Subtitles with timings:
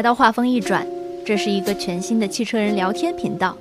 [0.00, 0.86] 来到画风一转，
[1.26, 3.54] 这是一个全新的汽车人聊天频道。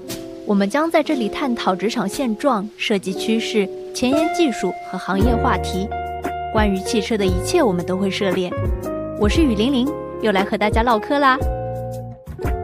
[0.45, 5.85] 我们将在这里探讨职场现状、设计趋势、前沿技术和行业话题。
[6.53, 8.49] 关于汽车的一切，我们都会涉猎。
[9.19, 9.85] 我是雨玲玲，
[10.21, 11.37] 又来和大家唠嗑啦。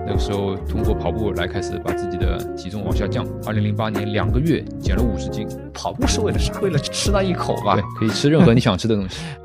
[0.07, 3.27] 那个时候通过跑步来开始把自己的体重往下降。
[3.45, 5.45] 二零零八年两个月减了五十斤。
[5.73, 6.53] 跑步是为了啥？
[6.61, 7.75] 为了吃那一口吧？
[7.75, 9.19] 对，可以吃任何你想吃的东西。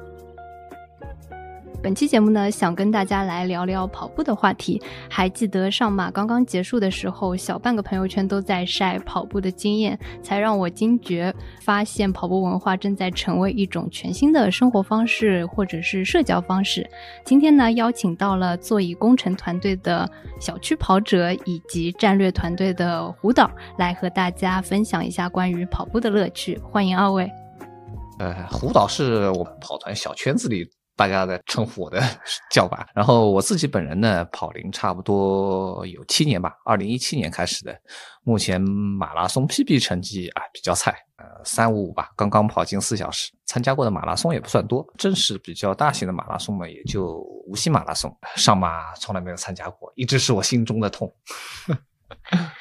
[1.83, 4.81] 本期节目呢，想跟大家来聊聊跑步的话题。
[5.09, 16.87] 还记得上马刚刚结束的时候，小半个朋友圈都在晒跑步的经验，才让我惊觉，发现跑步文化正在成为一种全新的生活方式或者是社交方式。
[17.25, 20.07] 今天呢，邀请到了座椅工程团队的
[20.39, 26.59] 小区跑者以及战略团队的胡导，来和大家分享一下关于跑步的乐趣。
[26.59, 27.31] 欢迎二位。
[28.19, 30.69] 呃，胡导是我们跑团小圈子里。
[31.01, 31.99] 大家的称呼我的
[32.53, 37.75] 叫法，然后我自己本人呢，跑龄差不多有七年吧，二零一七年开始的，
[38.23, 51.11] 目前马拉松 PB 成绩啊比较菜，呃三五五吧，刚刚跑进四小时，参加过的马拉松也不算多，正式比较大型的马拉松嘛，也就无锡马拉松，上马从来没有参加过，一直是我心中的痛。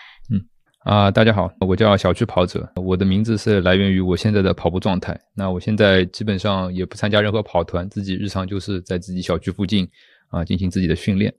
[0.79, 5.19] 啊，大家好，我叫小区跑者，我的名字是来源于我现在的跑步状态。
[5.35, 9.85] 那我现在基本上也不参加任何跑团，自己日常就是在自己小区附近
[10.29, 11.33] 啊进行自己的训练。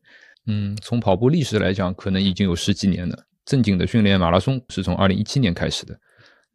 [0.47, 3.19] 嗯，从跑步历史来讲，可能已经有十几年了。
[3.47, 5.99] 正经的训练马拉松是从二零一七年开始的。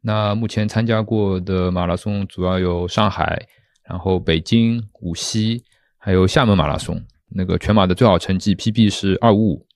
[0.00, 3.44] 那目前参加过的马拉松主要有上海，
[3.82, 5.60] 然后北京、无锡，
[5.98, 7.02] 还有厦门马拉松。
[7.28, 9.66] 那个全马的最好成绩 PB 是二五五。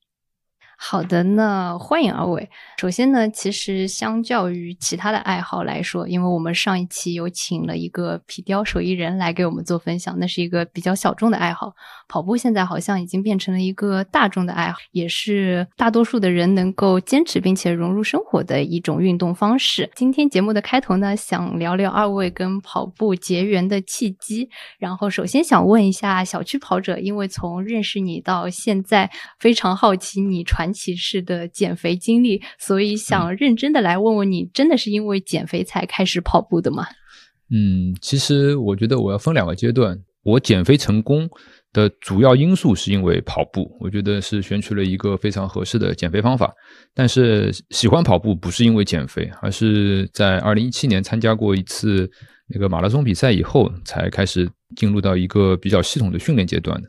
[0.83, 2.49] 好的，那欢迎二位。
[2.79, 11.75] 首先呢，其实相较于其他的爱好来说，因为我们上一期有请了一个皮雕手艺人来给我们做分享，那是一个比较小众的爱好。
[12.09, 19.89] 跑步现在好像已经变成了一个大众的爱好，也是大多数的人能够坚持并且融入生活的一种运动方式。
[19.95, 24.49] 今天节目的开头呢，想聊聊二位跟跑步结缘的契机。
[24.79, 30.70] 然后首先想问一下小区跑者，因为从认识你到现在，非常好奇你传。
[30.73, 36.87] 骑士的减肥经历，所以想认真的来问问你，真的是因为减肥才开始跑步的吗？
[37.51, 39.99] 嗯，其实我觉得我要分两个阶段。
[40.23, 41.27] 我减肥成功
[41.73, 46.53] 的主要因素是因为跑步，我觉得是选取了一个非常合适的减肥方法。
[46.95, 52.07] 但是喜欢跑步不是因为减肥，而是在二零一七年参加过一次
[52.49, 56.89] 那个马拉松比赛以后，才开始进入到一个比较系统的训练阶段的。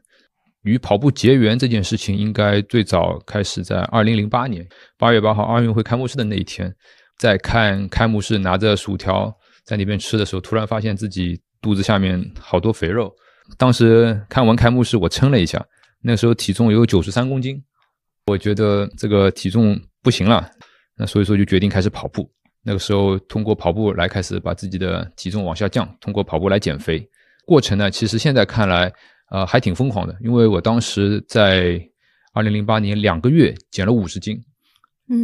[0.63, 4.67] 与跑步结缘这件事情，应该最早开始在二零零八年
[4.97, 6.71] 八月八号奥运会开幕式的那一天，
[7.17, 9.35] 在看开幕式拿着薯条
[9.65, 13.11] 在那边吃的时候，突然发现自己肚子下面好多肥肉。
[13.57, 15.65] 当时看完开幕式，我称了一下，
[16.03, 17.59] 那时候体重有九十三公斤，
[18.27, 20.47] 我觉得这个体重不行了，
[20.95, 22.31] 那所以说就决定开始跑步。
[22.63, 27.03] 那个时候通过跑步来开始把自己的体重往下降，通过跑步来减肥。
[27.47, 28.93] 过程呢，其实现在看来。
[29.31, 31.81] 呃，还挺疯狂的，因为我当时在
[32.33, 34.37] 二零零八年两个月减了五十斤，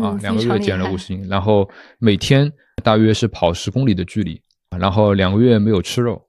[0.01, 1.69] 啊，两个月减了五十斤，然后
[1.99, 2.49] 每天
[2.81, 4.41] 大约是跑十公里的距离，
[4.79, 6.21] 然后两个月没有吃肉，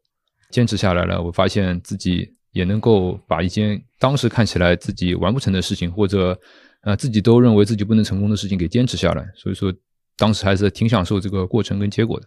[0.51, 6.37] 坚持下来了，我发现自己也能够把一件当时看起来自己完不成的事情，或者
[6.83, 9.73] 呃自己都认为自己不能成功的事情给坚持下来，所以说
[10.17, 12.27] 当时还是挺享受这个过程跟结果的。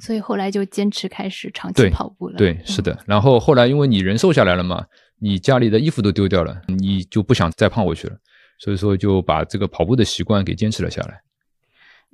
[0.00, 2.36] 所以后来就坚持开始长期跑步了。
[2.36, 2.98] 对，是的。
[3.06, 4.84] 然后后来因为你人瘦下来了嘛，
[5.18, 8.16] 你家里的衣服都丢掉了，你就不想再胖回去了，
[8.58, 11.20] 所以说就把这个跑步的习惯给坚持了下来。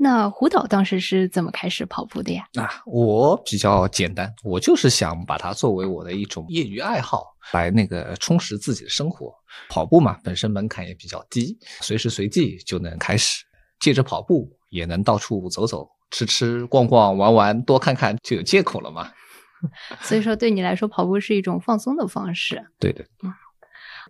[0.02, 2.46] 那胡导当时是怎么开始跑步的呀？
[2.54, 9.30] 啊，我比较简单，我就是想把它作为我的一种业余爱好，来那个充实自己的生活。
[9.69, 13.44] 跑步嘛，本身门槛也比较低，随时随地就能开始，
[13.78, 15.88] 借着跑步也能到处走走。
[16.10, 19.08] 吃吃逛逛玩玩多看看就有借口了嘛，
[20.02, 22.61] 所以说对你来说跑步是一种放松的方式。
[22.81, 23.32] 对的，嗯。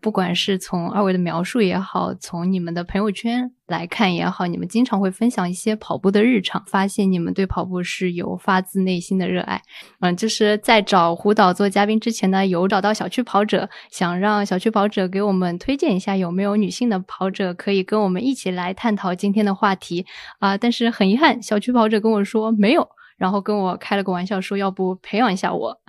[0.00, 9.60] 不管是从二位的描述也好，从你们的朋友圈来看也好，你们经常会分享一些跑步的日常，发现你们对跑步是有发自内心的热爱。
[10.00, 20.06] 嗯，就是在找胡导做嘉宾之前呢，有找到小区跑者，想让小区跑者给我们推荐一下有没有女性的跑者可以跟我们一起来探讨今天的话题
[20.38, 20.56] 啊。
[20.56, 25.80] 但是很遗憾，小区跑者跟我说没有，然后跟我开了个玩笑说要不培养一下我。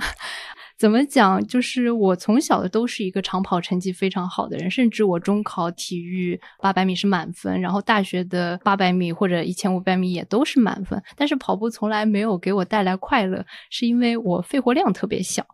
[0.82, 1.46] 怎么讲？
[1.46, 11.00] 就是我从小都是一个长跑成绩非常好的人，甚至我中考体育八百米是满分，然后大学的八百米或者一千五百米也都是满分。
[11.16, 15.46] 但是跑步从来没有给我带来快乐，是因为我肺活量特别小。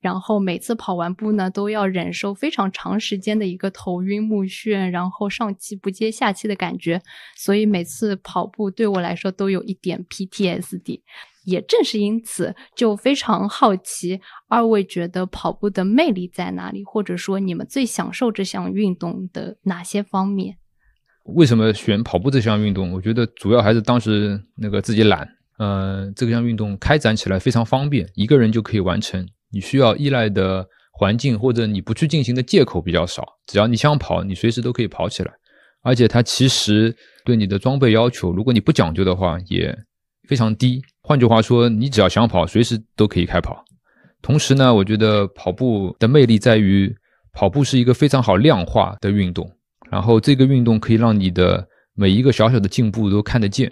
[0.00, 7.02] 然后每次跑完步呢，都要忍受非常长时间的一个头晕目眩，然后上气不接下气的感觉，
[7.34, 11.00] 所以每次跑步对我来说都有一点 PTSD。
[11.46, 20.56] 也正是因此，就非常好奇二位觉得跑步的魅力在哪里，或者说你们最享受这项运动的哪些方面？
[21.34, 22.92] 为什么选跑步这项运动？
[22.92, 25.26] 我觉得主要还是当时那个自己懒。
[25.58, 29.26] 呃，这项运动开展起来非常方便，一个人就可以完成。
[29.50, 35.32] 你需要依赖的环境或者你不去进行的借口比较少，只要你想跑，你随时都可以跑起来。
[35.82, 36.94] 而且它其实
[37.24, 39.74] 对你的装备要求，如果你不讲究的话，也
[40.28, 40.82] 非常低。
[41.08, 43.64] 换句话说，你只要想跑，随时都可以开跑。
[44.20, 46.92] 同时呢，我觉得跑步的魅力在于，
[47.32, 49.48] 跑步是一个非常好量化的运动，
[49.88, 51.64] 然后这个运动可以让你的
[51.94, 53.70] 每一个小小的进步都看得见。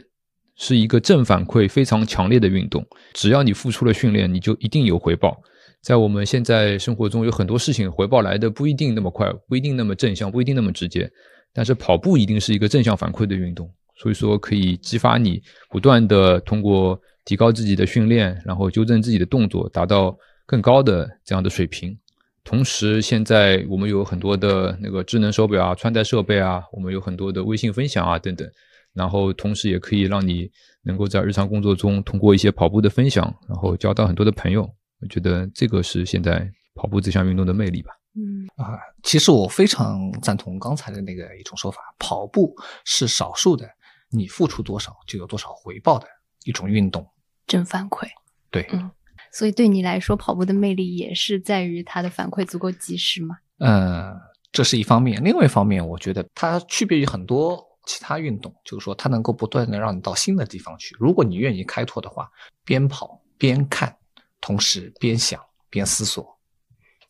[0.55, 5.37] 是一个正反馈非常强烈的运动，只要你付出了训练，你就一定有回报。
[5.83, 11.11] 在我们现在生活中，有很多事情回报来的不一定那么快，不一定那么正向，不一定那么直接。
[11.53, 20.17] 但是跑步一定是一个正向反馈的运动，所以说可以激发你不断的通过提高自己的训练，然后纠正自己的动作，达到
[20.47, 21.97] 更高的这样的水平。
[22.43, 28.47] 同时，现在我们有很多的那个智能手表啊、穿戴设备啊，我们有很多的微信分享啊等等。
[28.93, 30.49] 然后，同时也可以让你
[30.83, 34.63] 能够在日常工作中通过一些跑步的分享，然后交到很多的朋友。
[35.01, 37.91] 我觉得这个是现在跑步这项运动的魅力吧。
[38.17, 42.55] 嗯啊，其实我非常赞同刚才的那个一种说法，跑步
[42.85, 43.69] 是少数的，
[44.11, 46.07] 你付出多少就有多少回报的
[46.45, 47.05] 一种运动，
[47.47, 48.07] 正反馈。
[48.51, 48.91] 对，嗯，
[49.33, 53.39] 所以对你来说，跑步的魅力也是在于它的反馈足够及时嘛？
[53.59, 54.15] 嗯，
[54.53, 55.23] 这是一方面。
[55.23, 57.63] 另外一方面，我觉得它区别于很多。
[57.87, 60.97] 其他运动就是说，它能够不断的让你到新的地方去。
[60.99, 62.31] 如果你愿意开拓的话，
[62.65, 63.95] 边跑边看，
[64.41, 65.39] 同时边想
[65.69, 66.39] 边思索，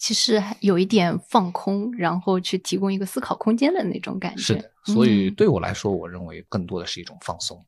[0.00, 4.42] 其实有一点放空，然后去提供一个思考空间的那种感觉。
[4.42, 7.64] 是的，所以对我来说，我认为更多的是一种放松。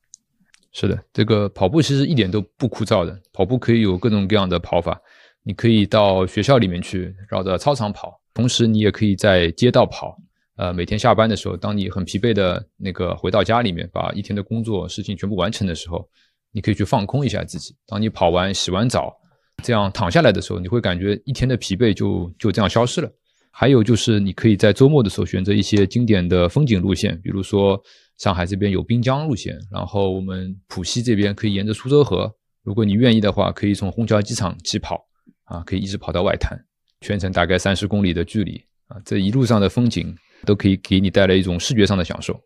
[0.79, 3.19] 是的，这个跑步其实一点都不枯燥的。
[3.33, 5.01] 跑步可以有各种各样的跑法，
[5.43, 10.15] 你可以到学校里面去绕着操场跑，同时你也可以在街道跑。
[10.57, 16.07] 呃，每天下班的时候，当你很疲惫的那个回到家里面，把一天的工作事情全部完成的时候，
[16.53, 17.75] 你可以去放空一下自己。
[17.87, 19.17] 当你跑完、洗完澡，
[19.63, 23.11] 这样躺下来的时候，你会感觉一天的疲惫就就这样消失了。
[23.51, 27.83] 还有就是，你可以在周末的时候选择一些经典的风景路线，比如说
[28.19, 32.33] 上海这边有滨江路线，然后我们浦西这边可以沿着苏州河。
[32.63, 35.05] 如果你愿意的话，可以从虹桥机场起跑，
[35.45, 36.59] 啊，可以一直跑到外滩，
[37.01, 40.17] 全程大概三十公里的距离，啊，这一路上的风景。
[40.45, 42.39] 都可以给你带来一种视觉上的享受。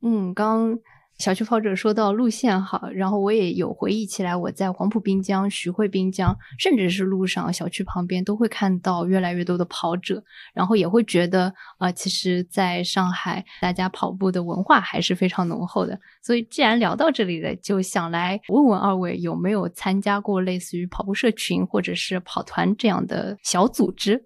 [0.00, 0.78] 嗯，刚
[1.18, 10.22] 小区跑者说到路线好，然后我也有回忆起来，我在黄埔滨江、徐汇滨江，甚至是路上、小区旁边，都会看到越来越多的跑者，
[10.52, 15.98] 然后也会觉得，呃，其实在上海，大家跑步的文化还是非常浓厚的。
[16.22, 24.22] 所以，既然聊到这里了，就想来问问二位，有没有参加过类似于跑步社群或者是跑团这样的小组织？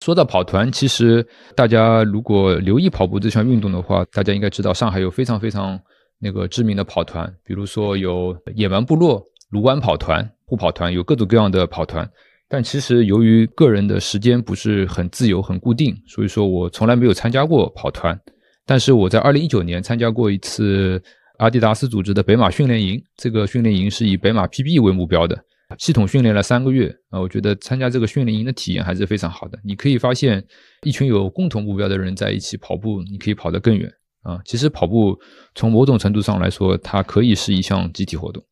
[0.00, 5.78] 说到跑团，其实大家如果留意跑步这项运动的话，大家应该知道上海有非常非常
[6.24, 12.10] 那个知名的跑团，比如说有野蛮部落、卢湾跑团、护跑团，有各种各样的跑团。
[12.48, 18.18] 但其实由于个人的时间不是很自由、很固定，所以说我从来没有参加过跑团。
[18.64, 21.02] 但是我在二零一九年参加过一次
[21.36, 25.38] 阿迪达斯组织的北马训练营，这个训练营是以北马 PB 为目标的。
[25.78, 29.58] 系统训练了三个月啊，我觉得参加这个训练营的体验还是非常好的。
[29.64, 30.42] 你可以发现
[30.82, 33.90] 一群有共同目标的人在一起跑步，你可以跑得更远
[34.24, 34.40] 啊。
[34.44, 35.16] 其实跑步
[35.54, 38.42] 从某种程度上来说，它可以是一项集体活动。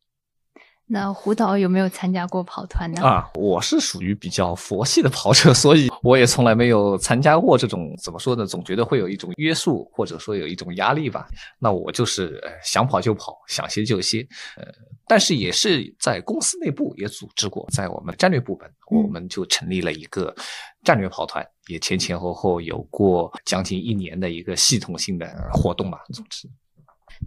[0.85, 3.01] 那胡导有没有参加过跑团呢？
[3.01, 8.45] 啊，我是属于比较佛系的跑者，所以我也从来没有参加过这种怎么说呢？
[8.45, 11.25] 总觉得会有一种约束，或者说有一种压力吧。
[11.57, 14.27] 那我就是想跑就跑，想歇就歇。
[14.57, 14.65] 呃，
[15.07, 20.35] 但是也是在公司内部也组织过，在我们战略部门，我们就成立了一个
[20.83, 26.49] 战略跑团，也前前后后有过将近一年的一个系统性的活动吧，组织。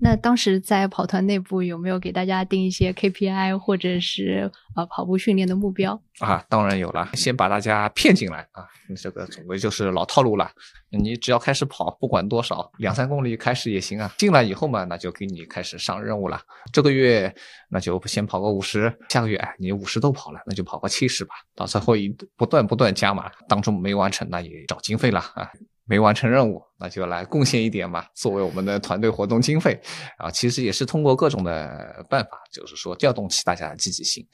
[0.00, 6.44] 那当时在跑团内部有没有给大家定一些 KPI 或者是呃跑步训练的目标啊？
[6.48, 8.66] 当然有了，先把大家骗进来啊，
[8.96, 10.50] 这个总归就是老套路了。
[10.90, 14.12] 你只要开始跑，不管多少，两三公里开始也行啊。
[14.16, 16.40] 进来以后嘛，那就给你开始上任务了。
[16.72, 17.34] 这个月
[17.68, 21.34] 那就先跑个五十，下个月哎你五十都跑了，那就跑个七十吧。
[21.54, 25.50] 到最后一不断不断加码，当中没完成那也找经费了啊。
[25.86, 29.80] 没完成任务，那就来贡献一点嘛，作为我们的团队活动经费
[30.18, 30.30] 啊。
[30.30, 34.26] 其实也是通过各种的办法，就是说调动起大家的积极性。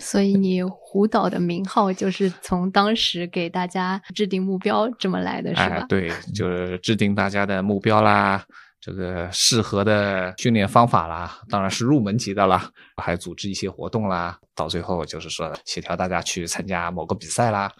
[0.00, 5.84] 所以你胡导的名号就是从当时给大家制定目标这么来的，是吧？
[5.88, 8.44] 对，就是制定大家的目标啦。
[8.80, 17.70] 这个适合的训练方法啦，当然是入门级的啦，还组织一些活动啦，到最后就是说协调大家去参加某个比赛啦。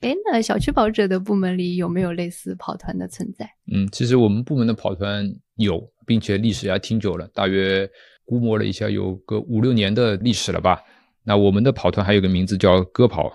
[0.00, 3.48] 哎，那小区跑者的部门里有没有类似跑团的存在？
[3.72, 7.88] 嗯，其实我们部门的跑团有，并且历史还挺久了，大约
[8.24, 10.80] 估摸了一下，有个五六年的历史了吧。
[11.22, 13.30] 那我们的跑团还有个名字叫“鸽跑”，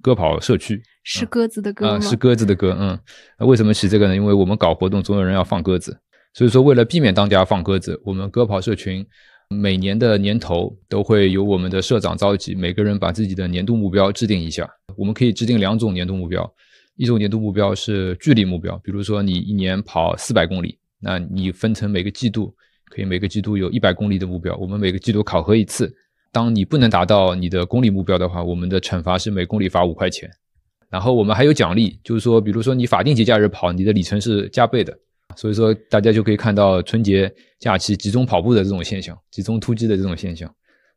[0.00, 2.00] 鸽跑社区是鸽子的鸽吗？
[2.00, 2.76] 是鸽子的鸽。
[2.78, 2.98] 嗯，
[3.38, 4.14] 那为什么起这个呢？
[4.14, 5.98] 因为我们搞活动总有人要放鸽子。
[6.32, 9.04] 所以说，为了避免当家放鸽子，我们鸽跑社群
[9.54, 14.68] 每年的年头都会由我们的社长召集，每个人把自己的年度目标制定一下。
[14.96, 16.52] 我们可以制定两种年度目标，
[16.96, 22.54] 一种年度目标是距离目标，比如说你一年跑四百公里，那你分成每个季度，
[22.90, 25.94] 可以每个季度有一百公里的目标，我们每个季度考核一次。
[26.32, 30.28] 当你不能达到你的公里目标的话，我们的惩罚是每公里罚五块钱。
[30.90, 34.96] 然后我们还有奖励，就是说，比如说你法定节假日跑，你的里程是加倍的。
[35.36, 40.52] 所以说，大家就可以看到春节假期集中跑步的这种现象，集中突击的这种现象。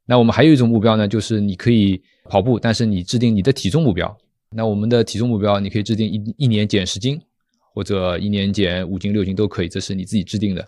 [0.06, 4.16] 那我们还有一种目标呢，就是你可以跑步，但是你制定你的体重目标。
[4.52, 7.20] 那我们的体重目标，你可以制定一一年减十斤，
[7.74, 10.66] 或者一年减五斤六斤都可以，这是你自己制定的。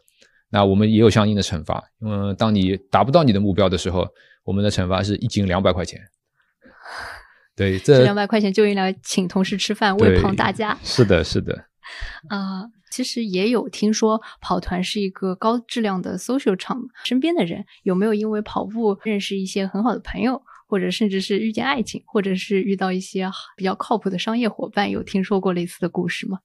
[0.50, 4.08] 那我们也有相应的惩罚，嗯，当你达不到你的目标的时候，
[4.44, 6.01] 我们的惩罚是一斤两百块钱。
[7.56, 10.78] 对，这两百块钱就用来请同事吃饭，喂胖大家。
[10.84, 11.54] 是的，是的。
[12.30, 12.66] 啊。
[12.89, 24.89] 其实也有听说跑团是一个高质量的 social 场，身边的人有没有因为跑步认识一些很好的朋友，或者甚至是遇见爱情，或者是遇到一些比较靠谱的商业伙伴？
[24.89, 26.39] 有听说过类似的故事吗？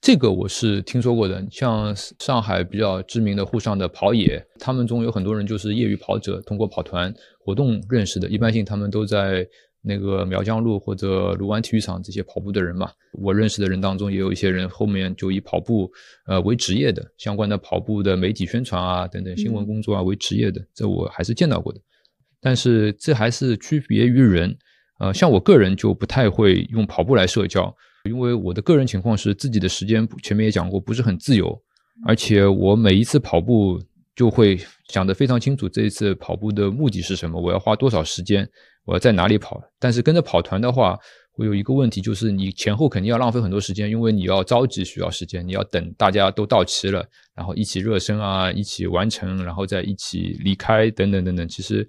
[0.00, 9.46] 这个我是听说过的，像上海比较知名的沪上的跑野，他们中有很多人就是业余跑者，通过跑团活动认识的，一般性他们都在。
[9.88, 15.88] 那个苗江路或者卢湾体育场这些跑步的人嘛，我认识的人当中也有一些人后面就以跑步
[16.26, 21.80] 呃为职业的，相关的跑步的媒体宣传啊等等新闻工作啊为职业的，这我还是见到过的。
[22.40, 24.58] 但是这还是区别于人，
[24.98, 27.72] 呃，像我个人就不太会用跑步来社交，
[28.06, 31.56] 因为我的个人情况是自己的时间前面也讲过不是很自由，
[32.04, 33.80] 而且我每一次跑步
[34.16, 38.48] 就会想得非常清楚，这一次跑步的目的是什么，我要花多少时间。
[38.86, 39.60] 我要在哪里跑？
[39.78, 40.98] 但是跟着跑团的话，
[41.32, 51.46] 会有一个问题，就是你前后肯定要浪费很多时间，因为你要着急需要时间，你要等大家都到齐了，然后一起热身啊，一起完成，然后再一起离开，等等等等。
[51.48, 51.86] 其实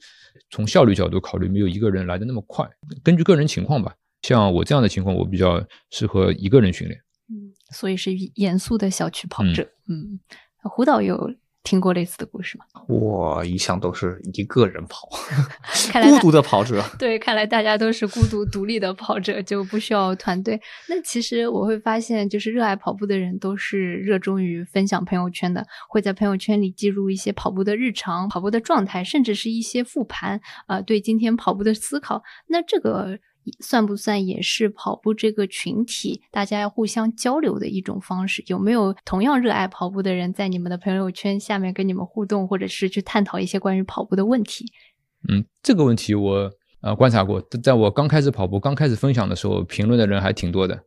[0.50, 2.68] 从效率角度考虑，没有一个人来的那么快。
[3.04, 7.00] 根据个人情况吧，像我这样的情况，我比较适合一个人训练。
[7.30, 9.64] 嗯，所以是严肃的小区跑者。
[9.88, 10.20] 嗯，
[10.64, 11.32] 胡导有。
[11.68, 12.64] 听过类似的故事吗？
[12.88, 15.10] 我一向都是一个人跑，
[16.02, 16.82] 孤独的跑者。
[16.98, 20.58] 对，看来大家都是孤独独立的跑者， 就不需要团队。
[20.88, 32.24] 那其实我会发现，就是热爱跑步的人都是热衷于分享朋友圈的，会在朋友圈里记录一些跑步的日常、跑步的状态，甚至是一些复盘啊，对今天跑步的思考。
[32.48, 33.20] 那这个。
[33.60, 38.44] 算不算也是跑步这个群体大家要互相交流的一种方式？
[38.48, 44.66] 有没有同样热爱跑步的人在你们的朋友圈下面跟你们互动，或者是去探讨一些关于跑步的问题？
[45.30, 46.52] 嗯，这个问题我
[46.82, 50.80] 呃观察过，在我刚开始跑步、刚开始分享的时候，评论的人还挺多的。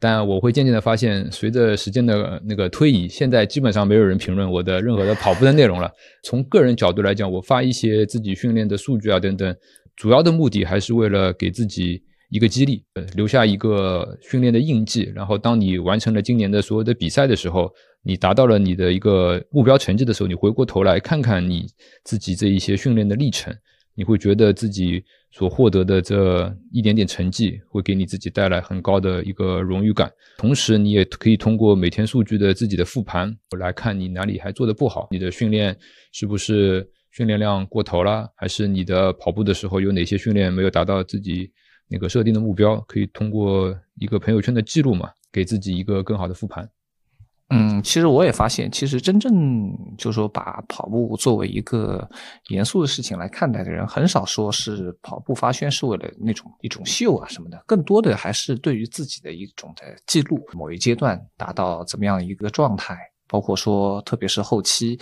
[0.00, 5.90] 但我会渐渐的发现，随着时间的那个推移，现在基本上没有人评论我的任何的跑步的内容了。
[6.22, 9.56] 从个人角度来讲，我发一些自己训练的数据啊等等。
[9.96, 12.84] 主要的目的还是为了给自己一个激励，
[13.14, 15.12] 留下一个训练的印记。
[15.14, 17.72] 然后，当你完成了今年的所有的比赛的时候，
[18.02, 21.66] 你达到了你的一个目标成绩的时候，你回过头来看看你
[22.02, 23.54] 自己这一些训练的历程，
[23.94, 30.10] 你会觉得自己所获得的这一点点成绩，会给你自己带来很高的一个荣誉感。
[30.36, 35.76] 同时，你也可以通过每天数据的自己的复盘来看你哪里还做的不好，你的训练
[36.10, 36.90] 是不是？
[37.14, 41.48] 训练量过头了，还是你的跑步的时候有哪些训练没有达到自己
[41.86, 42.76] 那个设定的目标？
[42.88, 46.68] 可以通过一个朋友圈的记录嘛，给自己一个更好的复盘。
[47.50, 52.08] 嗯，其实我也发现，其实真正就是说把跑步作为一个
[52.48, 64.98] 严肃的事情来看待的人，很少说是跑步发圈是为了那种一种秀啊什么的，更多的还是对于自己的一种的记录，某一阶段达到怎么样一个状态，包括说特别是后期。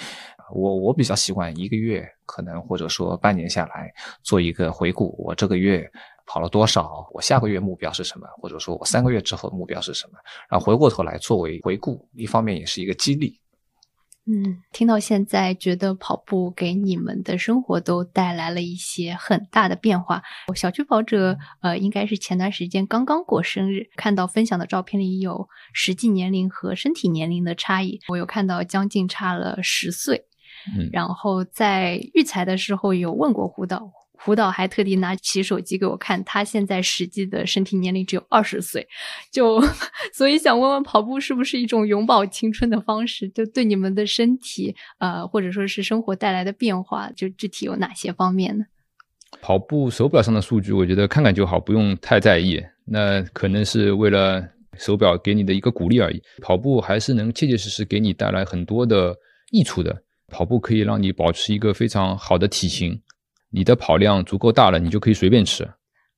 [0.52, 3.92] 我我比较习惯一个月，可能或者说半年下来
[4.22, 5.90] 做一个回顾，我这个月
[6.26, 10.18] 跑了多少，我下个月目标是什么，或者说我三个月之后目标是什么，
[10.48, 13.38] 然后回过头来作为回顾，一方面也是一个激励。
[14.24, 20.22] 嗯，听到现在，觉得跑步给你们的生活都带来了一些很大的变化。
[20.46, 30.28] 我小区跑者，呃，应该是前段时间刚刚过生日，看到分享的照片里有实际年龄和身体年龄的差异，我有看到将近差了十岁。
[30.76, 33.90] 嗯，然后在育才的时候有问过胡导。
[34.24, 38.86] 胡导还特地拿起手机给我看，他现在实际的身体年龄只有二十岁，
[39.32, 39.60] 就
[40.12, 43.28] 所以想问问跑步是不是一种永葆青春的方式？
[43.30, 48.64] 就对你们的身体，呃，或者说是生活带来的变化，就具体有哪些方面呢？
[49.40, 52.62] 跑步手表上的数据，我觉得看看就好，不用太在意。
[52.84, 56.22] 那可能是为了手表给你的一个鼓励而已。
[56.40, 59.16] 跑步还是能切切实实给你带来很多的
[59.50, 60.00] 益处的。
[60.32, 62.98] 跑步可以让你保持一个非常好的体型。
[63.54, 65.62] 你的跑量足够大了，你就可以随便吃，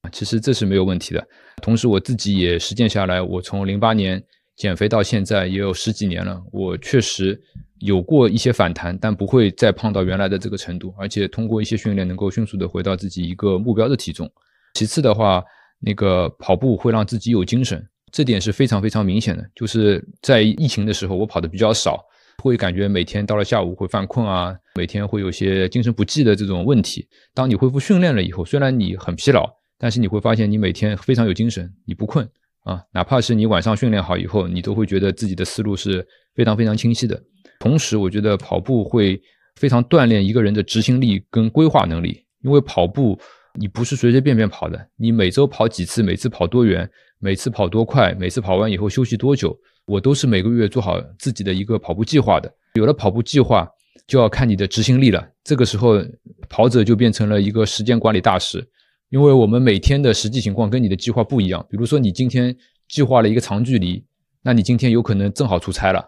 [0.03, 1.27] 啊其实这是没有问题的。
[1.61, 4.23] 同时，我自己也实践下来，我从零八年
[4.55, 7.37] 减肥到现在也有十几年了，我确实
[7.81, 14.31] 有过一些反弹，但不会再胖到原来的这个程度，而且通过一些训练能够迅速的回到自己一个目标的体重。
[14.75, 15.43] 其次的话，
[15.81, 19.45] 那个跑步会让自己有精神，这点是非常非常明显的。
[19.57, 22.01] 就是在疫情的时候，我跑的比较少。
[22.43, 27.07] 会感觉每天到了下午会犯困啊，每天会有些精神不济的这种问题。
[27.33, 29.49] 当你恢复训练了以后，虽然你很疲劳，
[29.79, 32.29] 但是你会发现你每天非常有精神，你不困
[32.65, 32.83] 啊。
[32.93, 37.21] 哪怕是你晚上训练好以后，你都会觉得自己的思路是非常非常清晰的。
[37.61, 39.21] 同时，我觉得跑步会
[39.57, 43.19] 非常锻炼一个人的执行力跟规划能力，因为跑步
[43.59, 49.57] 你不是随随便便跑的，你每周跑几次，每次跑多远，每次跑多快，每次跑完以后休息多久。
[49.87, 52.53] 我都是每个月做好自己的一个跑步计划的。
[52.75, 53.69] 有了跑步计划，
[54.07, 55.27] 就要看你的执行力了。
[55.45, 56.03] 这个时候，
[56.49, 58.67] 跑者就变成了一个时间管理大师，
[59.11, 61.65] 因为我们每天的实际情况跟你的计划不一样。
[61.71, 62.57] 比如说，你今天
[62.89, 64.05] 计划了一个长距离，
[64.43, 66.05] 那你今天有可能正好出差了，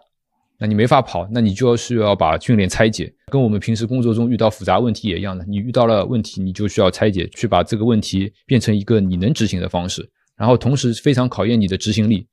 [0.59, 3.13] 那你没法跑，那你就要需要把训练拆解。
[3.31, 12.27] 跟我们平时工作中遇到复杂问题也一样的，你遇到了问题，你就需要拆解，去把这个问题变成一个你能执行的方式，然后同时非常考验你的执行力。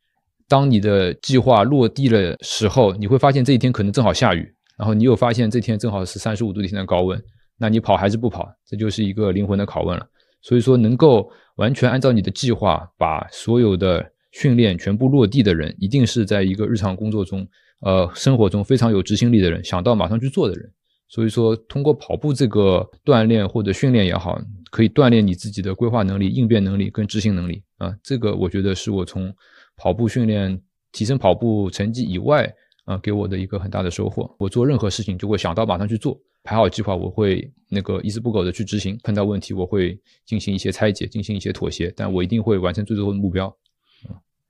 [0.49, 7.21] 当你的计划落地的时候，你会发现这一天可能正好下雨，然后你又发现这天正好是三十五度的天的高温，
[7.59, 8.47] 那你跑还是不跑？
[8.67, 10.07] 这就是一个灵魂的拷问了。
[10.43, 17.49] 所以说，能够完全按照你的计划把所有的训练全部落地的人，一定是在一个日常工作中、
[17.81, 20.71] 呃生活中非常有执行力的人，想到马上去做的人。
[21.09, 24.39] 所以说，通过跑步这个锻炼或者训练也好，
[24.71, 27.95] 可以锻炼你自己的规划能力、应变能力跟执行能力啊。
[28.03, 29.35] 这个我觉得是我从。
[29.77, 30.61] 跑步训练
[30.93, 32.53] 提升跑步成绩以外，
[32.85, 34.35] 啊，给我的一个很大的收获。
[34.39, 38.99] 我做任何事情就会想到马上去做，排好计划，我会那个一丝不苟的去执行。
[39.03, 43.55] 碰到问题，我会进行一些拆解，进行一些妥协，但我一定会完成最后的目标。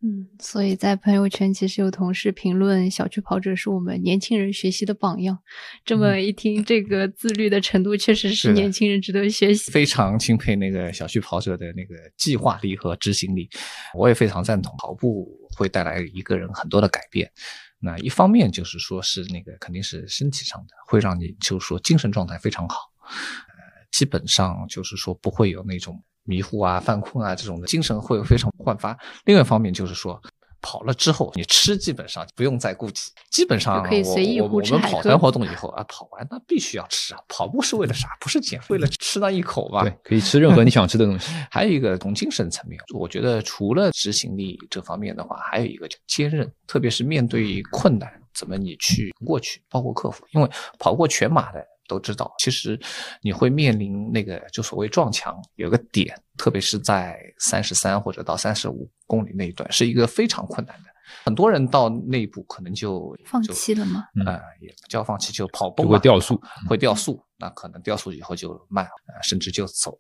[0.07, 5.39] 嗯，所以在朋友圈其实有同事评论小区跑者是我们年轻人学习的榜样。
[5.83, 9.71] 这么一听，这个自律的程度确实是年轻人值得学习。
[9.73, 13.49] 非常钦佩那个小区跑者的那个计划力和执行力，
[13.95, 14.77] 我也非常赞同。
[14.77, 17.33] 跑步会带来一个人很多的改变。
[17.79, 22.77] 那一方面就是说是那个肯定是身体上的，会让你就是说精神状态非常好。
[23.09, 25.99] 呃，基本上就是说不会有那种。
[26.25, 28.97] 迷糊啊、犯困啊这种的精神会非常焕发。
[29.25, 30.21] 另外一方面就是说，
[30.61, 37.21] 跑了之后你吃基本上不用再顾忌，基本上可以随意我们跑团活动以后啊，跑完那必须要吃啊。
[37.29, 38.09] 跑步是为了啥？
[38.19, 39.83] 不是减，为了吃那一口吧？
[39.83, 41.31] 对，可以吃任何你想吃的东西。
[41.51, 50.25] 还有一个从精神层面，我觉得除了执行力这方面的话，还有一个就坚韧，特别是面对困难，怎么你去过去，包括克服。
[50.33, 51.63] 因为跑过全马的。
[51.87, 52.79] 都知道，其实
[53.23, 60.91] 你会面临那个就所谓撞墙，有个点，特别是在三十三或者到三十五公里那一段，是一个非常困难的。
[61.25, 64.05] 很多人到那一步可能就放弃了吗？
[64.27, 67.23] 呃，也不叫放弃，就跑崩会掉速，会掉速。
[67.37, 68.89] 那可能掉速以后就慢，
[69.23, 69.99] 甚至就走，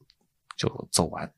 [0.56, 1.30] 就走完。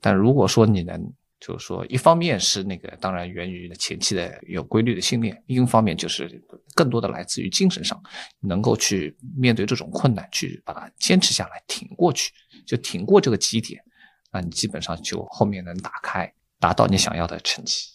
[0.00, 1.12] 但如果说你能。
[1.44, 6.40] 就是说，一方面是那个，当然源于前期的有规律的训练；另一方面就是
[6.72, 8.00] 更多的来自于精神上，
[8.40, 12.32] 能够去面对这种困难，去把它坚持下来，挺过去，
[12.64, 13.82] 就挺过这个极点，
[14.32, 17.88] 那你基本上就后面能打开，达到你想要的成绩。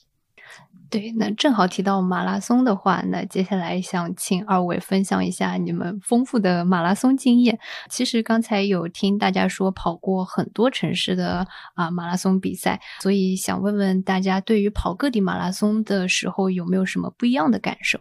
[0.90, 7.60] 对，那正好提到马拉松的话，那接下来想请二位分享一下你们丰富的马拉松经验。
[7.90, 11.46] 其实刚才有听大家说跑过很多城市的
[11.76, 18.00] 啊马拉松比赛，所以想问问大家，对于跑各地马拉松的时候有没有什么不一样的感受？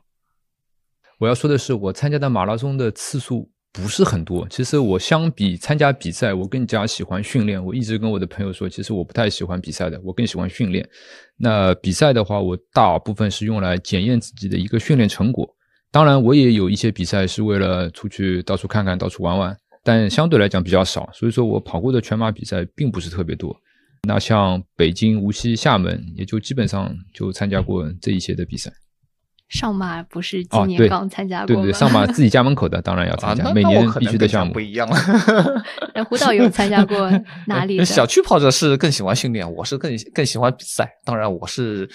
[1.18, 3.51] 我要说的是，我参加的马拉松的次数。
[3.77, 4.49] 不是很多。
[4.49, 7.62] 其实我相比参加比赛，我更加喜欢训练。
[7.62, 10.89] 我一直跟我的朋友说，其实我不太喜欢比赛的，我更喜欢训练。
[11.37, 15.47] 那比赛的话，我大部分是用来检验自己的一个训练成果。
[15.91, 21.09] 当然，我也有一些比赛是为了出去到处看看、到处玩玩，但相对来讲比较少。
[21.12, 23.55] 所以说我跑过的全马比赛并不是特别多。
[24.09, 28.73] 那像北京、无锡、厦门，也就基本上就参加过这一些的比赛。
[29.48, 31.62] 上马不是今年刚参加过吗？
[31.62, 34.88] 对对，上马自己家门口的，当然要参加，每年必须的项目不一样。
[35.94, 37.11] 那 胡导有参加过
[37.46, 37.85] 哪里？
[37.85, 40.90] 小区跑者是更喜欢训练，我是更更喜欢比赛。
[41.04, 41.88] 当然，我是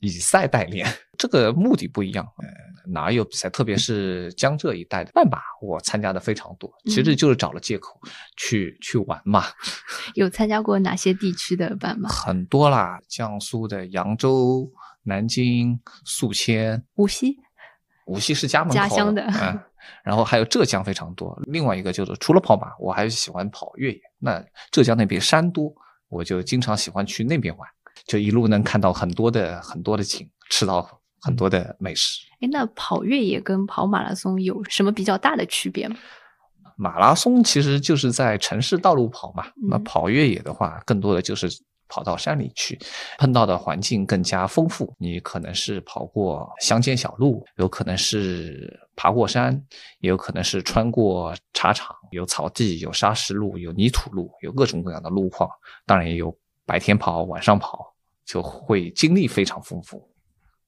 [0.00, 2.26] 以赛代练，这个目的不一样。
[2.90, 3.50] 哪有比赛？
[3.50, 6.72] 特别是江浙一带的半马，我参加的非常多。
[6.86, 8.00] 其实就是找了借口
[8.36, 9.44] 去去玩嘛。
[10.14, 12.08] 有参加过哪些地区的半马？
[12.08, 14.66] 很多啦，江苏的扬州、
[15.02, 17.36] 南京、宿迁、无锡。
[18.06, 19.22] 无锡是家门口家乡的。
[19.22, 19.60] 嗯，
[20.02, 21.38] 然后还有浙江非常多。
[21.46, 24.00] 另外一个就是除了跑马，我还喜欢跑越野。
[24.18, 25.72] 那浙江那边山多，
[26.08, 27.68] 我就经常喜欢去那边玩，
[28.06, 30.88] 就一路能看到很多的很多的景，吃到。
[31.20, 32.20] 很多的美食。
[32.38, 35.96] 哎，那跑越野跟跑马拉松有什么比较大的区别吗？
[36.76, 41.48] 马拉松其实就是在城市道路跑嘛，那跑越野的话，更多的就是
[41.88, 42.78] 跑到山里去，
[43.18, 44.94] 碰到的环境更加丰富。
[44.98, 49.54] 你可能是跑过乡间小路，有可能是爬过山，
[50.00, 55.48] 也有可能是穿过茶场，有草地，有砂石路，有泥土路，有各种各样的路况。
[55.86, 60.08] 当然也有白天跑、晚上跑，就会经历非常丰富。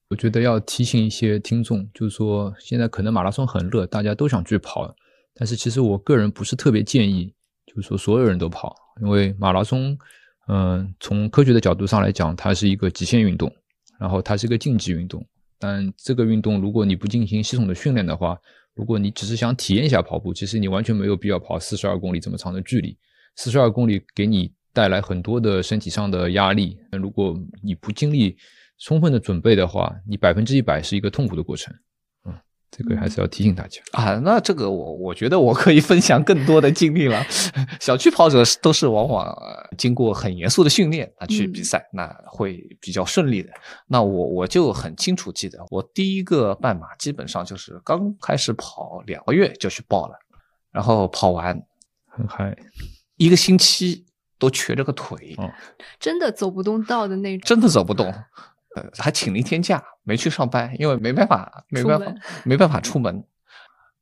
[0.09, 4.93] 我觉得要提醒一些听众，就是说现在可能马拉松很热，大家都想去跑，
[5.35, 7.33] 但是其实我个人不是特别建议，
[7.65, 9.97] 就是说所有人都跑，因为马拉松，
[10.53, 13.49] 嗯，从科学的角度上来讲，它是一个极限运动，
[14.01, 15.25] 然后它是一个竞技运动。
[15.61, 18.37] 但这个运动如果你不进行系统的训练的话，
[18.75, 22.97] 如果你只是想体验一下跑步，其实你完全没有必要跑四十二公里这么长的距离。
[23.37, 28.37] 四十二公里给你带来很多的身体上的压力，那如果你不经历，
[28.79, 31.73] 充分的准备的话，你百分之一百是一个痛苦的过程，
[32.71, 34.15] 这个还是要提醒大家啊。
[34.25, 37.25] 那这个我我觉得我可以分享更多的经历了。
[37.81, 39.37] 小区跑者都是往往
[39.77, 43.51] 经过很严肃的训练啊去比赛，那会比较顺利的。
[43.87, 50.15] 那我我就很清楚记得，我第一个半马基本上就是刚开始跑两个月就去报了，
[50.71, 51.61] 然后跑完
[52.07, 52.57] 很嗨，
[53.17, 54.05] 一个星期
[54.39, 55.37] 都瘸着个腿，
[55.99, 58.13] 真的走不动道的那种，真的走不动。
[58.77, 63.23] 呃，还请了一天假，没去上班，因为没办法，没办法，没办法出门。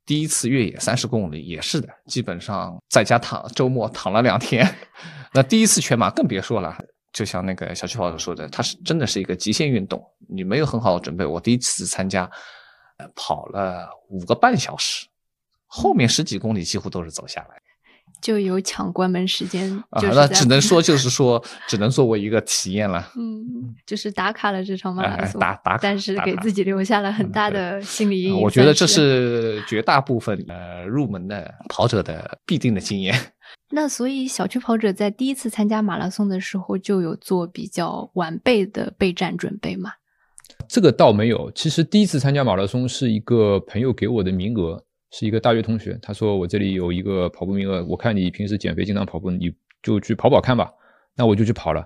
[0.05, 4.67] 第一次越野三十公里也是的，基本上在家躺，周末躺了两天。
[5.35, 6.77] 那第一次全马更别说了，
[7.13, 11.27] 就像那个小区跑者说的，它是真的是一个极限运动，你没有很好的准备。
[11.27, 12.31] 我第一次参加，
[13.15, 15.07] 跑了五个半小时，
[15.67, 17.61] 后面十几公里几乎都是走下来。
[18.21, 23.11] 就有抢关门时间啊，那只能 说就是说，只能作为一个体验了。
[23.17, 28.41] 嗯，就是打卡了这场马拉松，打打，但是给自己留下了很大的心理阴影。
[28.41, 33.15] 我觉得这是绝大部分呃入门的跑者的必定的经验。
[33.71, 39.93] 那所以小区跑者在第一次参加马拉松的时候，就有做比较完备的备战准备吗？
[40.67, 41.51] 这个倒没有。
[41.53, 44.83] 其实第一次参加马拉松是一个朋友给我的名额。
[45.11, 49.51] 是一个大学同学，他说我这里有一个跑步名额，我看你平时减肥经常跑步，你
[49.83, 50.71] 就去跑跑看吧。
[51.17, 51.85] 那我就去跑了。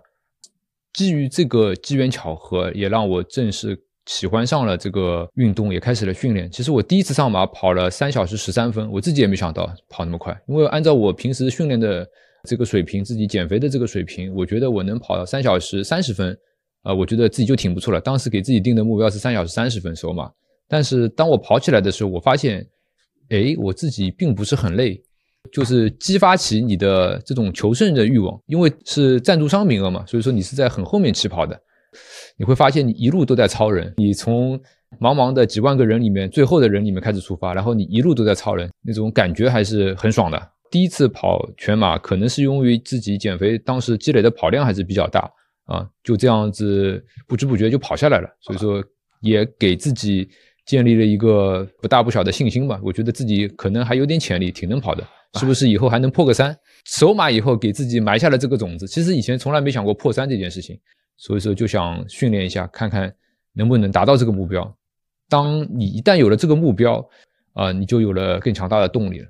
[0.92, 6.50] 基于这个机缘巧合，也让我正式喜欢上了这个运动，也开始了训练。
[6.50, 12.06] 其实我第一次上马跑了三小时十三分，我自己也没想到跑那么快，因为按照我平时训练的
[12.46, 16.36] 这个水平，自己减肥的这个水平，我觉得我能跑到三小时三十分，
[16.82, 18.00] 啊，我觉得自己就挺不错了。
[18.00, 20.30] 当时给自己定的目标是三小时三十分首马，
[20.68, 22.66] 但是当我跑起来的时候，我发现。
[23.28, 25.02] 哎，我自己并不是很累，
[25.50, 31.58] 就是激发起你的这种求胜的欲望，因为是赞助商名额嘛，所以说你是在很后面起跑的，
[32.36, 34.58] 你会发现你一路都在超人，你从
[35.00, 40.50] 茫茫的几万个人里面最后的人里面开始出发，然后你一路都在超人，那种感觉还是很爽的。
[40.70, 45.30] 第一次跑全马，可能是因为自己减肥，当时积累的跑量还是比较大
[45.64, 48.84] 啊，就这样子不知不觉就跑下来了，所以说
[49.20, 50.28] 也给自己。
[50.64, 55.04] 建立了一个不大不小的信心吧，我觉得自己可能还有点潜力，挺能跑的，
[55.40, 56.56] 是不是以后还能破个三？
[56.84, 58.86] 首马以后给自己埋下了这个种子。
[58.86, 60.78] 其实以前从来没想过破三这件事情，
[61.16, 63.12] 所以说就想训练一下，看看
[63.52, 64.72] 能不能达到这个目标。
[65.28, 67.04] 当你一旦有了这个目标，
[67.54, 69.28] 啊，你就有了更强大的动力了。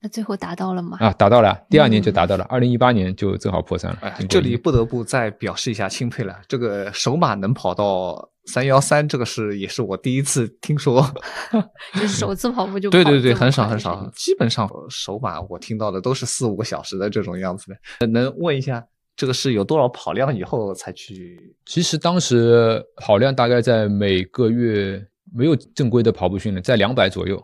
[0.00, 0.98] 那最后达到了吗？
[1.00, 4.14] 啊，达到了，第二年就达到了，二零一八年就正好破三了。
[4.28, 8.28] 这里不得不再表示一下钦佩了，这个首马能跑到。
[8.46, 11.04] 三幺三这个是也是我第一次听说，
[11.94, 17.66] 就是首次跑步就对对对，很少很少，基本上首马我听到的都是四五个小时的这种样子
[17.98, 18.06] 的。
[18.06, 21.54] 能问一下，这个是有多少跑量以后才去？
[21.64, 25.04] 其实当时跑量大概在每个月
[25.34, 27.42] 没有正规的跑步训练，在两百左右。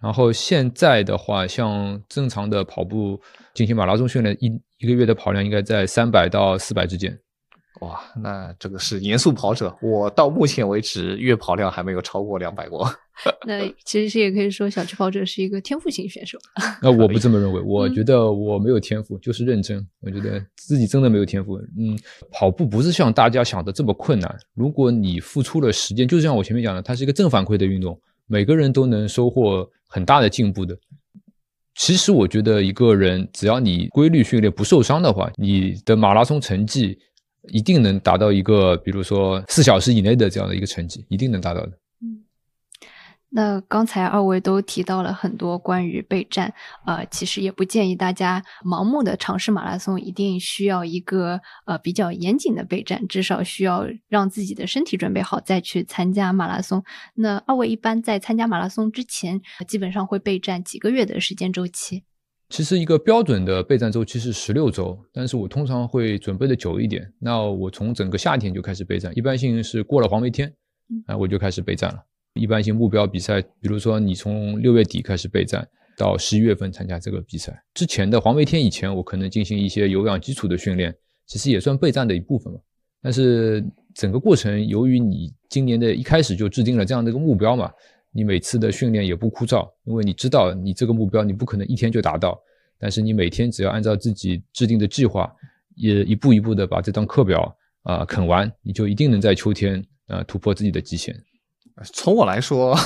[0.00, 3.20] 然后现在的话，像正常的跑步
[3.54, 7.18] 进行马拉松训练，一一个月的跑量应该在三百到四百之间。
[7.80, 12.88] 哇，那这个是严肃跑者，我到目前为止月跑量还没有超过两百过。
[13.44, 16.38] 那其实是也可以说，小区跑者是一个天赋型选手。
[16.80, 19.84] 那我不这么认为，我觉得我没有天赋，就是认真。
[20.00, 21.56] 我觉得自己真的没有天赋。
[21.76, 21.98] 嗯，
[22.30, 24.38] 跑步不是像大家想的这么困难。
[24.54, 30.78] 如果你付出了时间，就像我前面讲的，它是一个正反馈的运动，每个人都能收获很大的进步的。
[31.74, 36.96] 其实我觉得一个人只要你规律训练不受伤的话，你的马拉松成绩
[37.50, 41.68] 一定能达到一个，比如说四小时以内的这样的一个成绩，一定能达到的。
[42.02, 42.24] 嗯
[43.30, 46.50] 那刚才二位都提到了很多关于备战，
[46.86, 56.82] 呃，其实也不建议大家盲目的尝试马拉松，一定需要一个呃比较严谨的备战，至少需要让自己的身体准备好再去参加马拉松。
[57.16, 62.04] 那二位一般在参加马拉松之前，基本上会备战几个月的时间周期？
[62.48, 67.06] 其实一个标准的备战周期是十六周，但是我通常会准备的久一点。
[67.18, 70.52] 那我从整个夏天就开始备战，一般性是过了黄梅天，
[71.06, 72.02] 啊，我就开始备战了。
[72.34, 80.94] 一般性目标比赛，比如说你从六月底开始备战，到十一月份参加这个比赛之前的黄梅天以前，我可能进行一些有氧基础的训练，
[81.26, 82.58] 其实也算备战的一部分嘛。
[83.02, 83.62] 但是
[83.94, 87.70] 整个过程，由于你今年的一开始就制定了这样的一个目标嘛，
[88.18, 92.36] 你每次的训练也不枯燥，因为你知道你这个目标你不可能一天就达到，
[92.76, 95.32] 但是你每天只要按照自己制定的计划，
[95.76, 101.14] 也一步一步的把这张课表啊啃完，你就一定能在秋天啊突破自己的极限。
[101.94, 102.76] 从我来说，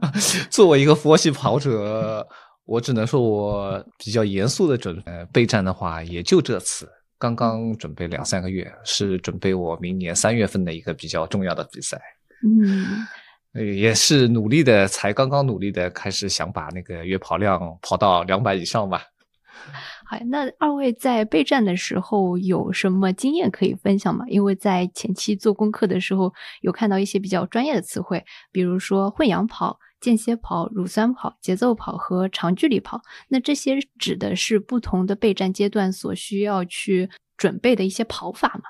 [0.52, 2.28] 作为一个佛系跑者，
[2.66, 6.86] 我只能说我比较严肃的准呃备战的话，也就这次，
[7.18, 11.98] 刚刚准备两三个月，是准备我明年三月份的一个比较重要的比赛。
[12.44, 13.06] 嗯，
[13.54, 19.02] 也是努力的，才刚刚努力的开始想把那个月跑量跑到两百以上吧。
[20.06, 24.24] 好，那二位在备战的时候有什么经验可以分享吗？
[24.28, 33.00] 因为在前期做功课的时候，有看到一些比较专业的词汇，比如说混氧跑、间歇跑、乳酸跑、节奏跑和长距离跑。
[33.28, 38.62] 那这些指的是不同的备战阶段所需要去准备的一些跑法吗？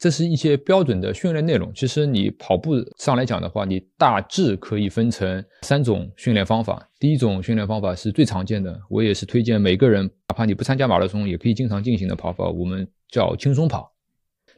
[0.00, 1.70] 这是一些标准的训练内容。
[1.74, 6.88] 其实你跑步上来讲的话，你大致可以分成三种训练方法。
[6.98, 12.48] 第一种训练方法是最常见的，我也是推荐每个人，哪怕你不参加马拉松，也可以经常进行的跑法。
[12.48, 13.92] 我们叫轻松跑，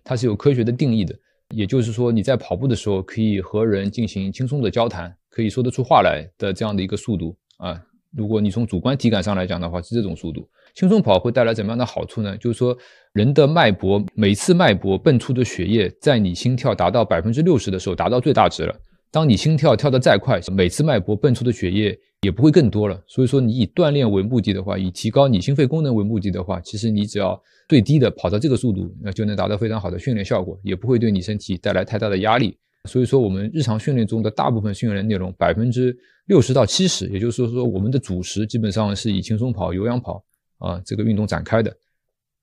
[0.05, 1.13] 它是有科学的定义的。
[1.53, 7.83] 也就是说，你在跑步的时候可以和人进行轻松的交谈，可以说得出话来的这样的一个速度啊。
[8.15, 10.49] 如果你从主观体感上来讲的话，是这种速度。
[10.75, 12.37] 轻松跑会带来怎么样的好处呢？
[12.37, 12.77] 就是说，
[13.13, 18.75] 人的脉搏每次脉搏泵出的血液，在你心跳达到百分之六十的时候，达到最大值了。
[19.11, 22.99] 当你心跳跳得再快，每次脉搏泵出的血液也不会更多了。
[23.07, 32.57] 所以说，你以锻炼为目的的话，以提高你心肺功能为目的的话，其实你只要最低的跑到这个速度，那就能达到非常好的训练效果，也不会对你身体带来太大的压力。
[32.89, 40.25] 所以说，我们日常训练中的大部分训练内容，百分之六十到七十，也就是说，我们的主食基本上是以轻松跑、有氧跑。
[40.59, 41.77] 啊，这个运动展开的。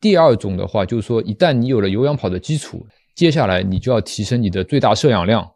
[0.02, 5.50] 第二种的话，就是说，一旦你有了有氧跑的基础，接下来你就要提升你的最大摄氧量。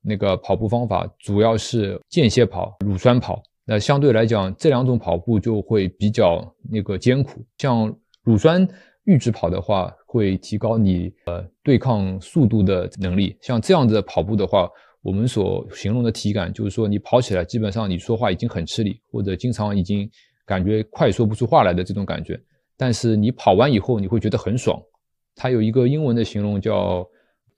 [0.00, 3.42] 那个跑步方法主要是间歇跑、乳酸跑。
[3.66, 7.44] 那相对来讲，这两种跑步就会比较那个艰苦。
[7.58, 8.66] 像乳酸
[9.04, 13.36] 阈值跑的话，会提高你呃对抗速度的能力。
[13.40, 14.68] 像这样的跑步的话，
[15.02, 20.10] 我们所形容的体感，就是说你跑起来基本上你说话已经很吃力，或者经常已经。
[20.48, 22.40] 感觉快说不出话来的这种感觉，
[22.74, 24.80] 但是你跑完以后你会觉得很爽。
[25.36, 27.06] 它有一个英文的形容叫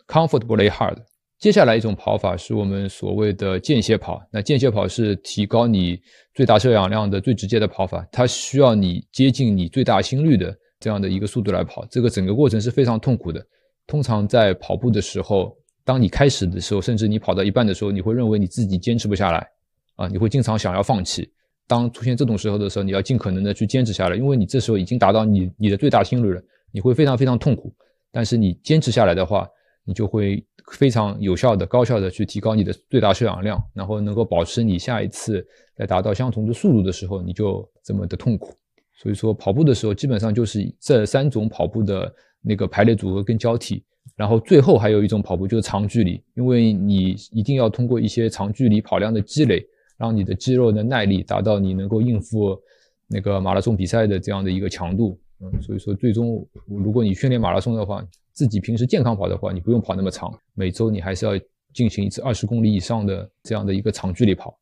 [0.08, 0.96] comfortably hard。
[1.38, 4.20] 接下来一种跑法是我们所谓的间歇跑。
[4.32, 6.00] 那间歇跑是提高你
[6.34, 11.86] 最大摄氧量的最直接的跑法，它需要你接近你最大心率的这样的一个速度来跑。
[11.86, 13.46] 这个整个过程是非常痛苦的。
[13.86, 19.46] 通常在跑步的时候，当你开始的时候，甚至你跑到一半的时候，你会认为你自己坚持不下来
[19.96, 21.30] 啊，你会经常想要放弃。
[21.66, 27.72] 当出现这种时候的时候，你要尽可能的去坚持下来，因为你这时候已经达到你你的最大心率了，你会非常非常痛苦。
[28.10, 29.48] 但是你坚持下来的话，
[29.84, 38.52] 你就会非常有效的、高效的去提高你的最大摄氧量，然后能够保持你下一次在达到相同的速度的时候，你就这么的痛苦。
[39.00, 43.82] 所以说，跑步的时候基本上就是这三种跑步的那个排列组合跟交替，
[44.16, 49.64] 然后最后还有一种跑步就是长距离，因为你一定要通过一些长距离跑量的积累。
[50.00, 52.58] 让你的肌肉的耐力达到你能够应付
[53.06, 61.32] 那个马拉松比赛的这样的一个强度，嗯，所以说最终如果你训练马拉松的话，自己平时健康跑的话，你不用跑那么长，每周你还是要
[61.74, 64.58] 进行一次二十公里以上的这样的一个长距离跑，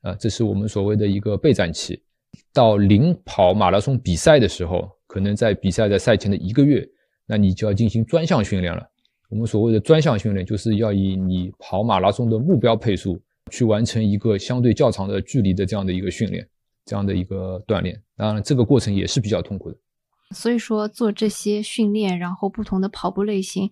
[0.00, 2.00] 啊，这是我们所谓的一个备战期。
[2.52, 6.86] 到临跑马拉松比赛的时候，可能在比赛的赛前的一个月，
[7.26, 8.86] 那你就要进行专项训练了。
[9.30, 16.48] 我们所谓的专项训练，就是要以你跑马拉松的目标配速去完成一个相对较长的距离的这样的一个训练，
[16.84, 18.00] 这样的一个锻炼。
[18.16, 19.76] 当然，这个过程也是比较痛苦的。
[20.34, 23.70] 所以说，做这些训练，然后不同的跑步类型。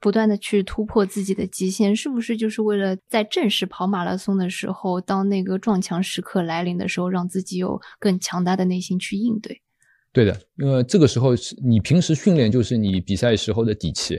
[0.00, 9.60] 不断的去突破自己的极限，是不是就是为了在正式跑马拉松的时候，当那个撞墙时刻来临的时候，让自己有更强大的内心去应对？
[10.12, 14.18] 对的，因为这个时候是你平时训练就是你比赛时候的底气。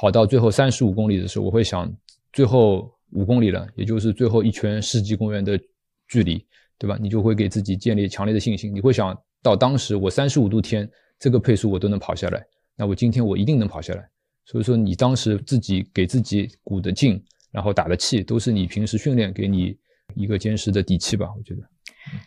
[0.00, 1.92] 跑到最后三十五公里的时候，我会想，
[2.32, 5.58] 最后五公里了，也就是最后一圈世纪公园的
[6.06, 6.46] 距离，
[6.78, 6.96] 对吧？
[7.00, 8.72] 你就会给自己建立强烈的信心。
[8.72, 9.12] 你会想
[9.42, 10.88] 到当时我三十五度天
[11.18, 12.40] 这个配速我都能跑下来，
[12.76, 14.08] 那我今天我一定能跑下来。
[14.50, 19.76] 所以说，你当时自己给自己鼓的劲，然后打的气，都是你平时训练给你
[20.14, 21.28] 一个坚实的底气吧？
[21.36, 21.60] 我觉得。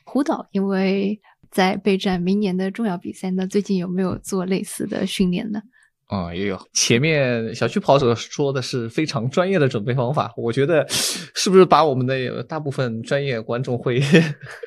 [0.05, 5.63] 胡导因为在备战明年的重要比赛，那最近有没有做类似的训练呢？
[6.05, 6.61] 啊，也有。
[6.73, 13.99] 前面小区跑者说的是非常专业的准备方法， 我觉得是不是把我们的大部分专业观众会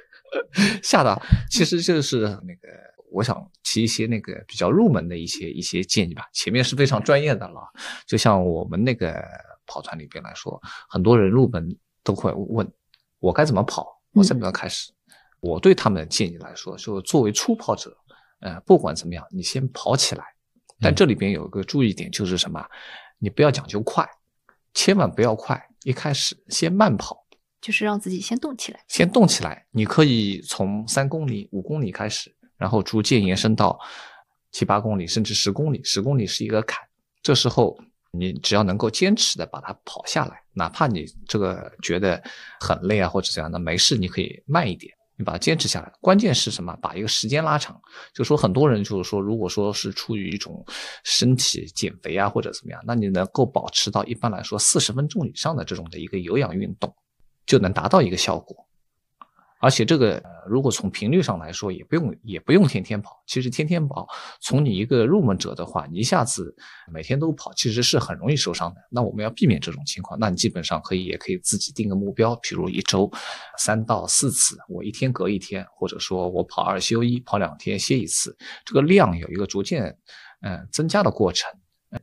[0.82, 1.22] 吓到？
[1.48, 2.84] 其实就是那个。
[3.14, 6.28] 我想提一些那个比较入门的一些一些建议吧。
[6.32, 7.60] 前面是非常专业的了，
[8.06, 9.24] 就像我们那个
[9.66, 12.68] 跑团里边来说，很多人入门都会问
[13.20, 14.92] 我该怎么跑，我怎么样开始？
[15.38, 17.96] 我对他们的建议来说，就作为初跑者，
[18.40, 20.24] 呃，不管怎么样，你先跑起来。
[20.80, 22.66] 但这里边有一个注意点，就是什么？
[23.18, 24.08] 你不要讲究快，
[24.74, 25.68] 千万不要快。
[25.84, 27.24] 一开始先慢跑，
[27.60, 28.82] 就是让自己先动起来。
[28.88, 32.33] 先动起来，你可以从三公里、五公里开始。
[32.56, 33.78] 然后逐渐延伸到
[34.52, 35.82] 七八公里，甚至十公里。
[35.82, 36.80] 十公里是一个坎，
[37.22, 37.76] 这时候
[38.12, 42.22] 你只要能够坚持的把它跑下来，哪怕你这个觉得
[42.60, 45.92] 很累啊或者怎样的，没事，你可以慢一点，你把它坚持下来。
[46.00, 46.76] 关键是什么？
[46.80, 47.80] 把一个时间拉长。
[48.12, 50.64] 就说很多人就是说，如果说是出于一种
[51.02, 56.94] 身体减肥啊或者怎么样，那你能够保持到一般来说四十分钟以上的这种的一个有氧运动，
[57.46, 58.64] 就能达到一个效果。
[59.64, 63.18] 而且这个如果从频率上来说，也不用也不用天天跑。
[63.26, 64.06] 其实天天跑，
[64.42, 66.54] 从你一个入门者的话，你一下子
[66.92, 68.80] 每天都跑，其实是很容易受伤的。
[68.90, 73.10] 那我们要避免这种情况，那你基本上可以也可以自己定个目标，比如一周
[73.56, 79.96] 三到四次，我一天隔一天，或者说我跑二休一，跑两天歇一次，这个量有一个逐渐
[80.42, 81.50] 嗯增加的过程。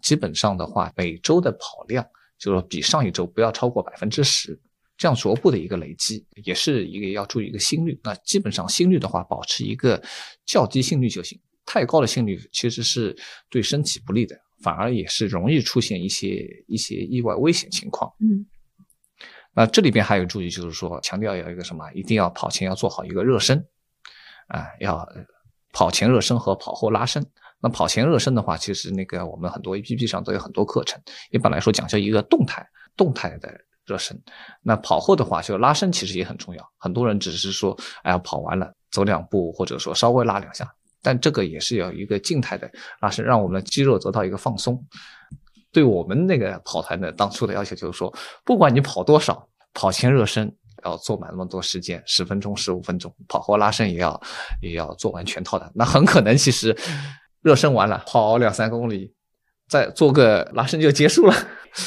[0.01, 2.03] 基本上的话，每周的跑量
[2.39, 4.59] 就是比上一周不要超过百分之十。
[5.01, 7.99] 这样逐步的一个累积，也是一个要注意一个心率。
[8.03, 9.99] 那基本上心率的话，保持一个
[10.45, 11.41] 较低心率就行。
[11.65, 13.17] 太高的心率其实是
[13.49, 18.13] 对身体不利的，反而也是容易出现一些一些意外危险情况。
[18.19, 18.45] 嗯，
[19.55, 23.57] 那这里边还有注意，就是说强调要一个什么，一定要跑前要做好一个热身
[24.49, 25.03] 啊，要
[25.73, 27.25] 跑前热身和跑后拉伸。
[27.59, 32.63] 那跑前热身的话，其实那个我们很多 A P P 上都有很多课程，一般来说讲究一个动态
[32.95, 33.51] 动态的。
[33.91, 34.17] 热身，
[34.61, 36.71] 那跑后的话就拉伸，其实也很重要。
[36.77, 40.65] 很多人只是说，哎呀，跑完了走两步，或者说稍微拉两下，
[41.01, 44.81] 但这个也是要一个静态的拉伸，让我们的肌肉得到一个放松。
[45.73, 48.13] 对我们那个跑团的当初的要求就是说，
[48.45, 50.49] 不管你跑多少，跑前热身
[50.85, 54.21] 要做满那么多时间，十分钟、十五分钟，跑后拉伸也要
[54.61, 55.71] 也要做完全套的。
[55.75, 56.75] 那很可能其实
[57.41, 59.13] 热身完了，跑两三公里。
[59.69, 61.33] 再做个拉伸就结束了。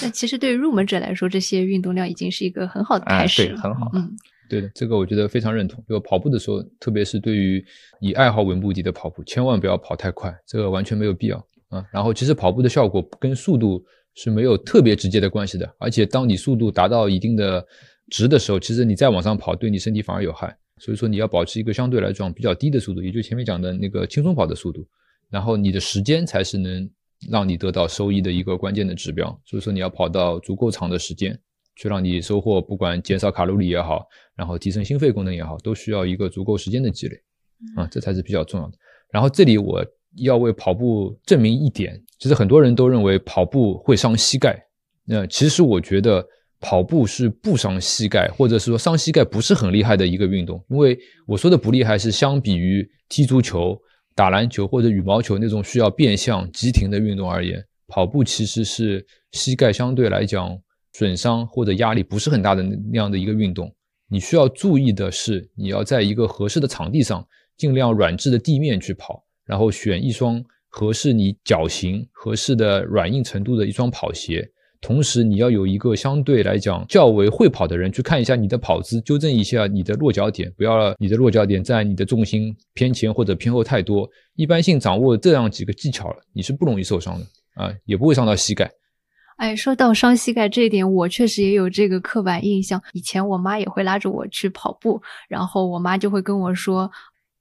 [0.03, 3.61] 那其实对于入门者来说，这些运动量已经是一个很好的开始了。
[3.61, 3.91] 很好。
[3.95, 4.11] 嗯，
[4.49, 5.85] 对的，这个我觉得非常认同。
[5.89, 7.65] 就跑步的时候，特别是对于
[8.01, 11.37] 以爱好为目的的跑步，千万不要跑太快，这个完全没有必要
[11.69, 11.85] 啊。
[11.93, 15.71] 然后，其实跑步的效果跟速度是没有特别直接的关系的。
[15.79, 17.63] 而且，当你速度达到一定的
[18.11, 20.57] 值的时候，其实你再往上跑，对你身体反而有害。
[20.79, 24.87] 所以说，你要保持一个相对来讲比较低的速度，也就前面讲的那个轻松跑的速度。
[25.31, 26.89] 然后，你的时间才是能。
[27.31, 31.39] 让你得到收益的一个关键的指标，所以说你要跑到足够长的时间，
[31.77, 34.07] 去让你收获，不管减少卡路里也好，
[34.37, 37.17] 然后提升心肺功能也好，都需要一个足够时间的积累，
[37.77, 38.75] 啊，这才是比较重要的。
[39.11, 39.85] 然后这里我
[40.17, 44.61] 要为跑步证明一点，其实很多人都认为跑步会伤膝盖，
[45.05, 46.27] 那其实我觉得
[46.61, 53.81] 跑步是不伤膝盖，或者是说伤膝盖不是很厉害的一个运动，因为我说的不厉害是相比于踢足球。
[54.15, 60.57] 打篮球或者羽毛球那种需要变向急停的运动而言，跑步其实是膝盖相对来讲
[60.93, 63.75] 损伤或者压力不是很大的那样的一个运动。
[64.09, 74.49] 你需要注意的是，你要在一个合适的场地上，尽量软质的地面去跑，然后选一双合适你脚型、合适的软硬程度的一双跑鞋。
[74.85, 84.07] 同时你要有一个相对来讲较为会跑的人去看一下你的跑姿，纠正一下你的落脚点，不要你的落脚点在你的重心偏前或者偏后太多。
[84.35, 87.25] 一般性掌握这样几个技巧了，你是不容易受伤的
[87.55, 88.71] 啊，也不会伤到膝盖。
[89.37, 92.79] 哎，说到伤膝盖这一点，我确实也有这个刻板印象。
[92.93, 96.91] 以前我妈也会拉着我去跑步，然后我妈就会跟我说，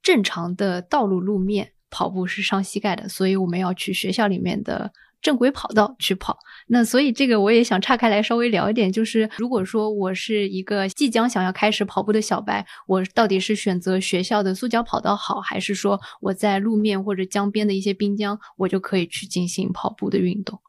[0.02, 4.90] 正常的道路路面跑步是伤膝盖的，所以我们要去学校里面的
[5.24, 6.38] 正规跑道去跑。
[6.68, 20.60] 那所以这个我也想岔开来稍微聊一点，就是如果说我是一个即将想要开始跑步的小白，我到底是选择学校的塑胶跑道好，还是说我在路面或者江边的一些滨江，我就可以去进行跑步的运动？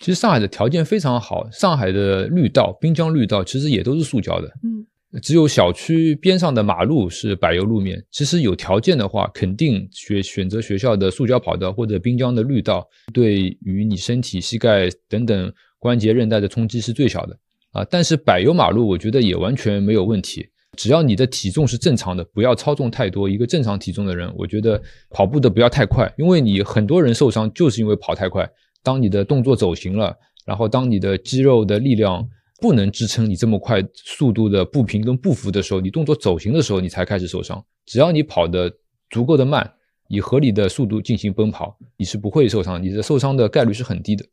[0.00, 4.46] 其实上海的条件非常好，上海的绿道、滨江绿道其实也都是塑胶的。
[4.62, 4.86] 嗯，
[5.22, 8.04] 只有小区边上的马路是柏油路面。
[8.10, 17.38] 其实有条件的话，肯定选选择学校的塑胶跑道或者滨江的绿道，对于你身体、膝盖等等关节韧带的冲击是最小的
[17.72, 17.84] 啊。
[17.90, 20.46] 但是柏油马路，我觉得也完全没有问题，
[20.76, 23.28] 只要你的体重是正常的，不要超重太多。
[23.28, 24.80] 一个正常体重的人，我觉得
[25.10, 28.48] 跑步的不要太快，因为你很多人受伤就是因为跑太快。
[28.82, 32.26] 当你的动作走形了，然后当你的肌肉的力量
[32.60, 37.64] 不能支撑你这么快速度的步频跟步幅的时候，你动作走形的时候，你才开始受伤。
[37.86, 38.72] 只要你跑的
[39.10, 39.74] 足够的慢，
[40.08, 44.26] 以合理的速度进行奔跑，你是不会受伤，你的受伤的概率是很低的。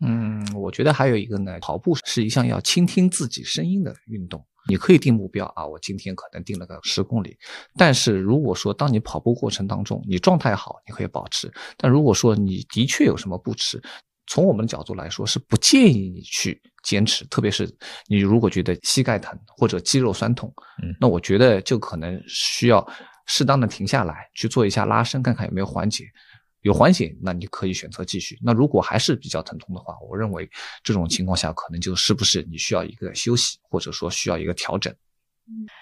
[0.00, 4.44] 嗯，我觉得还有一个呢，跑步是一项要倾听自己声音的运动。
[4.68, 7.36] 你可以定目标啊，我今天可能定了个十公里。
[7.76, 13.82] 但是如果说当你跑步过程当中你状态好，你可以保持；但如果说你的确有什么不持，
[14.32, 17.22] 从我们的角度来说是不建议你去坚持。
[17.26, 17.68] 特别是
[18.06, 20.50] 你如果觉得膝盖疼或者肌肉酸痛，
[20.82, 22.82] 嗯，那我觉得就可能需要
[23.26, 26.06] 适当的停下来去做一下拉伸，看看有没有缓解。
[26.62, 28.38] 有缓解，那你可以选择继续。
[28.40, 30.48] 那如果还是比较疼痛的话，我认为
[30.82, 34.94] 这种情况下可能就是不是你需要一个休息，或者说需要一个调整。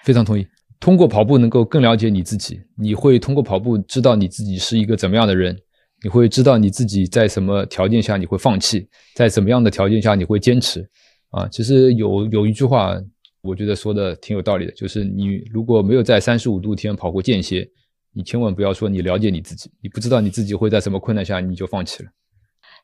[0.03, 0.45] 非常同意。
[0.77, 5.55] 通过跑步能够更了解你自己，你会通过跑步知道你自己是一个怎么样的人，
[6.03, 10.87] 你会知道你自己在什么条件下你会放弃，在什么样的条件下你会坚持。
[11.29, 12.99] 啊，其实有有一句话，
[13.41, 17.69] 我觉得说的挺有道理的，就是你如果没有在三十五度天跑过间歇。
[18.13, 22.09] 你千万不要说你了解你自己，你不知道你自己会在什么困难下你就放弃了。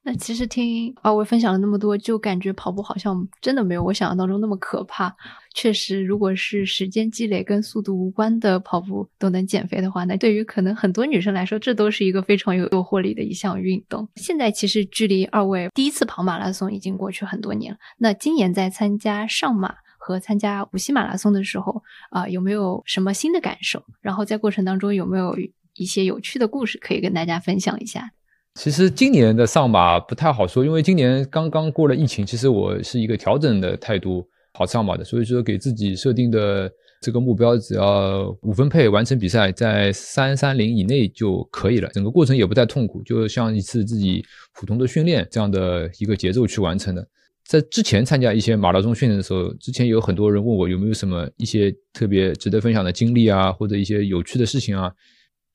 [0.08, 5.14] 那其实听二位分享了那么多，就感觉跑步好像真的没有我想象当中那么可怕。
[5.54, 14.08] 确实，如果是时间积累跟速度无关的跑步都能减肥的话，那对于可能很多女生来说，这都是一个非常有诱惑力的一项运动。
[14.16, 17.78] 现在其实距离二位第一次跑马拉松已经过去很多年了。
[17.98, 19.76] 那今年在参加上马。
[20.00, 23.84] 和参加无锡马拉松的时候啊，有没有什么新的感受？
[24.00, 25.38] 然后在过程当中有没有
[25.76, 28.10] 一些有趣的故事可以跟大家分享一下？
[28.58, 32.26] 其实今年的上马不太好说，因为今年刚刚过了疫情。
[32.26, 36.68] 其实我是一个调整的态度跑上马的，所以说给自己设定的
[37.00, 41.88] 这个目标，只要五分配完成比赛，在三三零以内就可以了。
[41.94, 47.08] 整个过程也不太痛苦，就像一次自己普通的训练这样的一个节奏去完成的。
[47.46, 54.92] 在之前参加一些马拉松训练的时候，之前有很多人问我有没有什么一些特别值得分享的经历啊，或者一些有趣的事情啊。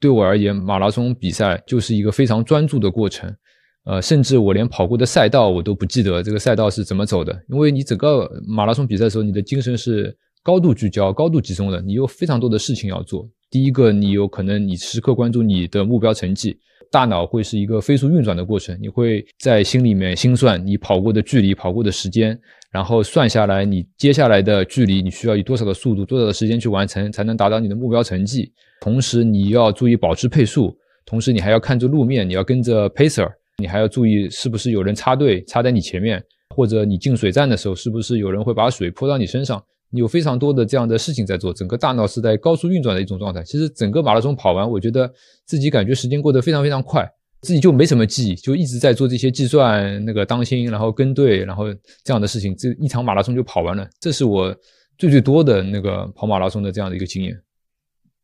[0.02, 3.32] 对我而言，马拉松比赛就是一个非常专注的过程，
[3.84, 13.30] 呃，甚至我连跑过的赛道我都不记得这个赛道是怎么走的，因为你整个马拉松比赛的时候，你的精神是高度聚焦、高度集中的，你有非常多的事情要做。
[13.48, 16.58] 第一个，你有可能你时刻关注你的目标成绩。
[16.90, 22.38] 大脑会是一个飞速运转的过程，你会在心里面心算你跑过的距离、跑过的时间，
[22.70, 28.52] 然后算下来你接下来的距离，你需要以多少的速度、多少的时间去完成，才能达到你的目标成绩。
[28.82, 30.76] 同时，你要注意保持配速，
[31.06, 36.20] 同时你还要看着路面，你要跟着 pacer，你还要注意是不是有人插队插在你前面，
[36.56, 39.62] 或者你进水站的时候，是不是有人会把水泼到你身上。
[39.88, 43.40] 你有非常多的这样的事情在做，整个大脑是在高速运转的一种状态。
[43.44, 45.08] 其实整个马拉松跑完，我觉得
[45.46, 47.08] 自己感觉时间过得非常非常快，
[47.42, 51.66] 自己就没什么记忆，就一直在做这些计算、那个当心，然后跟队，然后
[52.02, 53.88] 这样的事情，这一场马拉松就跑完了。
[54.00, 54.52] 这是我
[54.98, 57.38] 最最多的那个跑马拉松的这样的一个经验。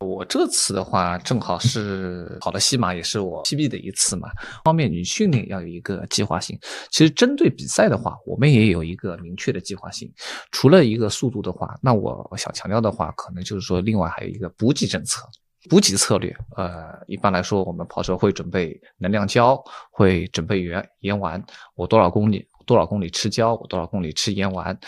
[0.04, 4.28] 我这次的话，正好是跑了西马，也是我 PB 的一次嘛。
[4.64, 6.56] 方面你训练要有一个计划性。
[6.90, 10.12] 其实针对比赛的话，我们也有一个明确的计划性。
[10.52, 15.26] 除了一个速度的话，那我想强调的话，可能就是说，另外还有一个补给政策、
[15.68, 16.32] 补给策略。
[16.56, 21.42] 呃，一般来说，我们跑者会准备能量胶，会准备盐盐丸。
[21.74, 24.78] 我多少公里多少公里吃胶，我多少公里吃盐丸。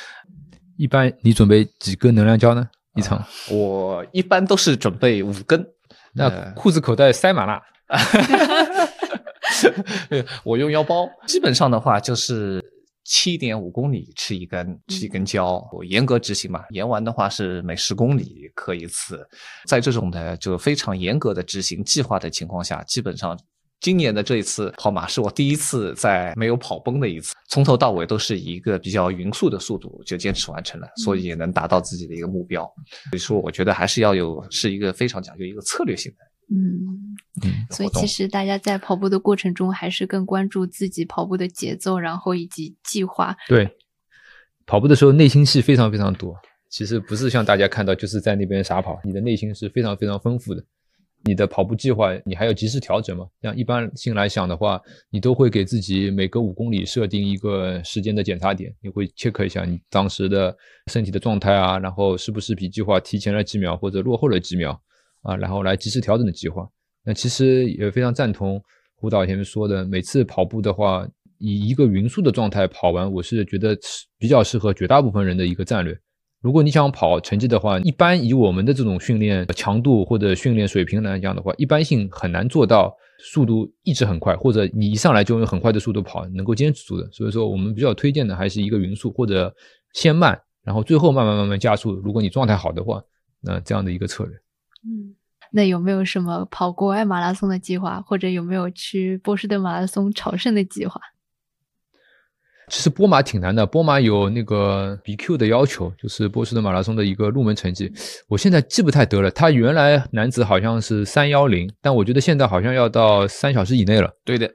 [0.76, 2.68] 一般你准备几根能量胶呢？
[2.94, 5.64] 一场，我一般都是准备五根，
[6.12, 7.60] 那裤子口袋塞满了。
[10.44, 12.62] 我用腰包，基本上的话就是
[13.04, 16.64] 七点五公里吃一根，吃一根胶，我严格执行嘛。
[16.70, 19.26] 严完的话是每十公里磕一次，
[19.66, 23.38] 在这种的就非常严格的执行计划的情况下，基本上。
[23.80, 32.62] 今年的这一次跑马是我第一次在没有跑崩的一次，从头到尾都是以一个比较匀速的速度就坚持完成了，所以也能达到自己的一个目标。
[33.10, 36.18] 所以说，我觉得还是要有是一个非常讲究一个策略性的。
[36.52, 43.34] 嗯嗯，所以其实大家在跑步的过程中，还是更关注自己跑步的节奏，然后以及计划。
[43.48, 43.70] 对，
[44.66, 46.36] 跑步的时候内心戏非常非常多。
[46.68, 50.62] 其实不是像大家看到就是在那边傻跑，你的内心是非常非常丰富的。
[51.24, 53.26] 你的跑步计划，你还要及时调整嘛？
[53.42, 60.56] 像一般性来想的话，你都会给自己每隔五公里设定一个时间的检查点，你会 check 一下你当时的
[60.86, 64.80] 身体的状态啊，然后是不是比计划提前了几秒或者落后了几秒
[65.22, 66.68] 啊，然后来及时调整的计划。
[67.04, 68.62] 那其实也非常赞同
[68.94, 71.06] 胡导前面说的，每次跑步的话，
[71.38, 73.76] 以一个匀速的状态跑完，我是觉得
[74.18, 75.98] 比较适合绝大部分人的一个战略。
[76.40, 87.06] 如果你想跑成绩的话，一般以我们的这种训练强度或者训练水平来讲的话，一般性很难做到速度一直很快，或者你一上来就用很快的速度跑，能够坚持住的。
[87.12, 89.54] 所以说，我们比较推荐的还是一个匀速，或者
[89.92, 91.92] 先慢，然后最后慢慢慢慢加速。
[91.96, 93.02] 如果你状态好的话，
[93.42, 94.34] 那这样的一个策略。
[94.86, 95.14] 嗯，
[95.52, 100.98] 那有没有什么跑国外马拉松的计划，或者有没有去波士顿马拉松朝圣的计划？
[102.70, 107.92] 其实波马挺难的，波马有那个 BQ 的要求，就是波士顿马拉松的一个入门成绩。
[108.28, 114.08] 我现在记不太得了，他原来男子好像是三幺零，但我觉得现在好像要到三小时以内了。
[114.24, 114.48] 对的，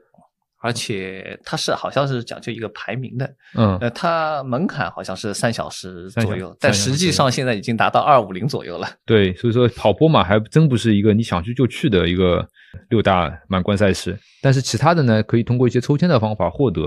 [0.62, 8.88] 而且他是好像是讲究一个排名的，嗯，呃，他门槛好像是三小时左右，但实际上现在已经达到二五零左右了。
[9.04, 12.46] 对，所以说跑波马还真不是一个你想去就去的一个
[12.88, 16.82] 六大满贯赛事，但是其他的呢，可以通过一些抽签的方法获得。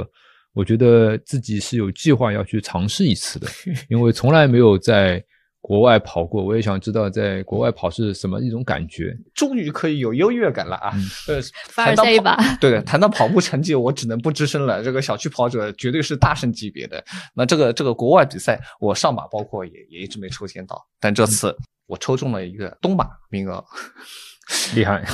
[0.54, 3.48] 我觉得自己是有计划要去尝试一次的，
[3.90, 5.24] 因为从来没有在
[5.62, 9.16] 国外跑过，我也想知道在国外跑是什么一种感觉。
[9.36, 10.94] 终于可以有优越感了啊！
[11.28, 12.38] 呃，凡尔赛一把。
[12.62, 14.82] 对， 谈到跑步成绩，我只能不吱声了。
[14.82, 17.04] 这个小区跑者绝对是大神级别的。
[17.36, 21.54] 那这个这个国外比赛，我上马包括也也一直没抽签到，但这次
[21.90, 23.62] 我抽中了一个东马名额。
[24.74, 25.06] 厉害，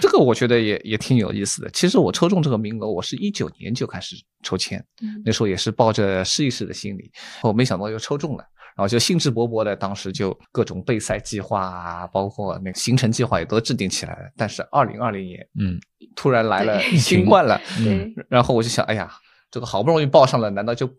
[0.00, 1.68] 这个我觉得也也挺有意思的。
[1.68, 4.82] 其实我抽中这个名额，我是一九年就开始抽签，
[5.22, 7.12] 那时候也是抱着试一试的心理，
[7.42, 14.32] 我没想到又抽中了，然后就兴致勃勃的，当时就各种备赛计划啊，包括那个行程计划也都制定起来了。
[14.34, 15.78] 但是二零二零年，嗯，
[16.16, 19.12] 突然来了新冠了，嗯，然后我就想，哎呀，
[19.50, 20.90] 这个好不容易报上了，难道就？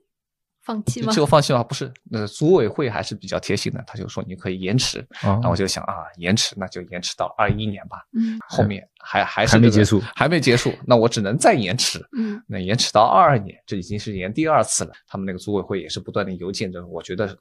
[0.70, 1.12] 放弃吗？
[1.12, 1.64] 这个放弃吗？
[1.64, 5.04] 不是，那组委会还是比较贴心的，他就说你可以延迟。
[5.42, 7.98] 那我就想啊，延迟那就延迟到二一年吧。
[8.14, 12.00] 嗯，后面还还是还没结束，还没结束，那我只能再延迟。
[12.16, 14.92] 嗯，那延迟到二二年，这已经是延第二次了。
[15.08, 17.36] 他们那个组委会也是不断的邮件着，我觉得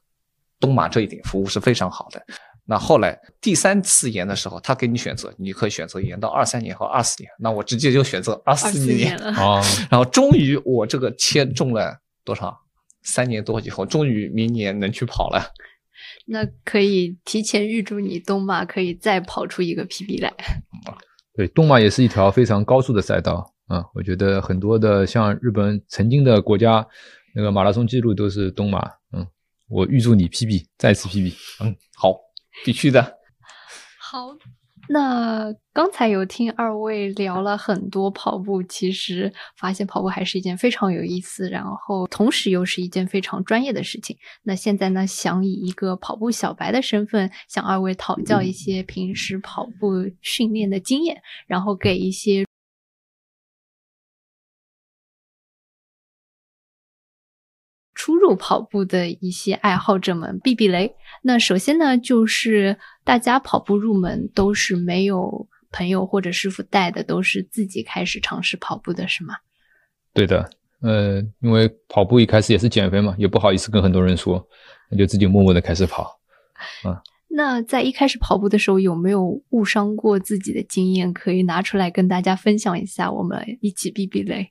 [0.59, 2.25] 东马这一点服务是非常好的。
[2.65, 7.31] 那后来第三次延的时候，他给你选择，你可以选择延到二三年和二四年。
[7.39, 9.31] 那我直接就选择二四年了。
[9.39, 12.59] 哦，然后终于我这个签中了多少？
[13.09, 15.53] 三年多以后，终于明年能去跑了。
[16.27, 20.33] 那可以提前预祝你东马可以再跑出一个 PB 来。
[21.35, 23.85] 对，东马也是一条非常高速的赛道啊！
[23.95, 26.87] 我觉得很多的像日本曾经的国家
[27.35, 28.81] 那个马拉松记录都是东马。
[29.13, 29.27] 嗯，
[29.69, 31.33] 我预祝你 PB 再次 PB。
[31.65, 32.15] 嗯，好，
[32.65, 33.19] 必须的。
[34.01, 34.37] 好。
[34.89, 44.17] 那刚才有听二位聊了很多跑步，其实发现跑步还是一件非常有意思，然后同时又是一件非常专业的事情。
[44.43, 52.48] 那现在呢，想以一个跑步小白的身份，向二位讨教一些平时跑步训练的经验，然后给一些。
[58.29, 60.95] 入跑步的一些爱好者们避避雷。
[61.23, 69.35] 那首先呢，就是大家跑步入门都是没有朋友或者师傅带的，都是自己开始尝试跑步的，是吗？
[70.13, 70.51] 对的，
[70.83, 74.47] 呃，因为跑步一开始也是减肥嘛，也不好意思跟很多人说，
[74.91, 76.19] 那就自己默默的开始跑。
[76.85, 83.11] 啊，那在一开始跑步的时候，有没有误伤过自己的经验可以拿出来跟大家分享一下？
[83.11, 84.51] 我们一起避避雷。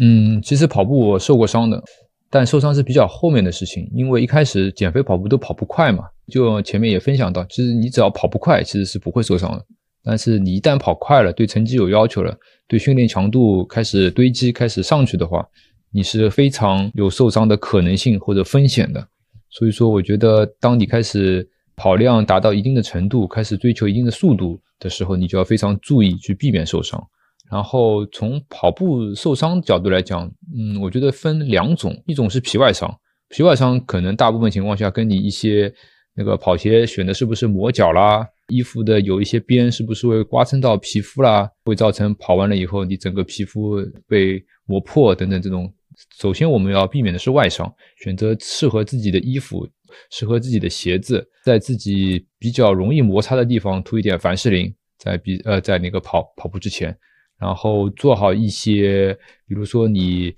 [0.00, 1.82] 嗯，其实跑步我受过伤的。
[2.30, 6.04] 但受伤是比较后面的事情，因为一开始减肥跑步都跑不快嘛。
[6.30, 9.64] 就前面也分享到，其实你只要跑不快，其实是不会受伤的。
[10.04, 15.46] 但是你一旦跑快了，对成绩有要求了，对训练强度开始堆积、开始上去的话，
[15.90, 19.06] 你是非常有受伤的可能性或者风险的。
[19.48, 27.02] 所以说，我觉得当你开始跑量达到一定的程度，开始追求一定的速度的时候，你就要非常注意去避免受伤。
[27.50, 32.94] 然后从跑步受伤角度来讲，嗯，我觉得分两种，一种是皮外伤，
[33.28, 35.72] 皮外伤可能大部分情况下跟你一些
[36.14, 43.76] 那个跑鞋选的是不是磨脚啦，衣服的有一些边是不是会刮蹭到皮肤啦，会造成跑完了以后你整个皮肤
[44.06, 45.72] 被磨破等等这种。
[46.20, 49.66] 首先我们要避免的是外伤，选择适合自己的衣服，
[50.10, 56.96] 适合自己的鞋子，在自己比较容易摩擦的地方涂一点凡士林，在比呃在那个跑跑步之前。
[57.38, 59.16] 然后做好一些，
[59.46, 60.34] 比如说你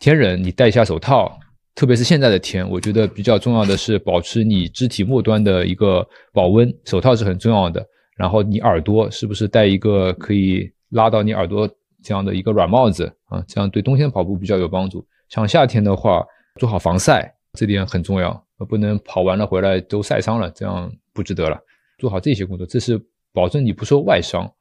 [0.00, 1.38] 天冷，你戴一下手套，
[1.74, 7.84] 特别是现在的天，我觉得比较重要的是保持你肢体末端的一个保温，手套是很重要的。
[8.16, 11.68] 然后你耳朵是不是戴一个可以拉到你耳朵
[12.02, 13.42] 这样的一个软帽子啊？
[13.48, 15.04] 这样对冬天跑步比较有帮助。
[15.28, 16.22] 像夏天的话，
[16.60, 21.58] 做好防晒，这点很重要，不能跑完了回来都晒伤了，这样不值得了。
[21.98, 23.00] 做好这些工作，这是
[23.32, 24.52] 保证你不受外伤。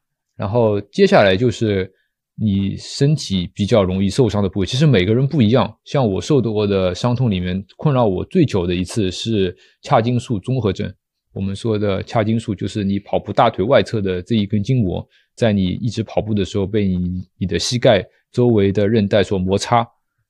[0.42, 1.88] 然后接下来就是
[2.36, 5.72] 你身体比较容易受伤的部位，其实每个人不一样。
[5.86, 10.92] 像我受过的伤痛里面，困扰我最久的一次是髂胫束综合症。
[11.32, 19.88] 我们说的髂胫束，就是你跑步大腿外侧的这一根筋膜，在你一直跑步的时候，被你你的膝盖周围的韧带所摩擦，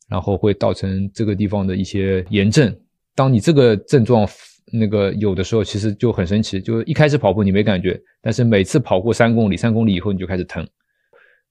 [0.10, 2.78] 然后会造成这个地方的一些炎症。
[3.16, 4.28] 当你这个症状，
[4.72, 10.68] 那个有的时候其实就很神奇，就一开始跑步你没感觉，但是每次跑过三公里，三公里以后你就开始疼，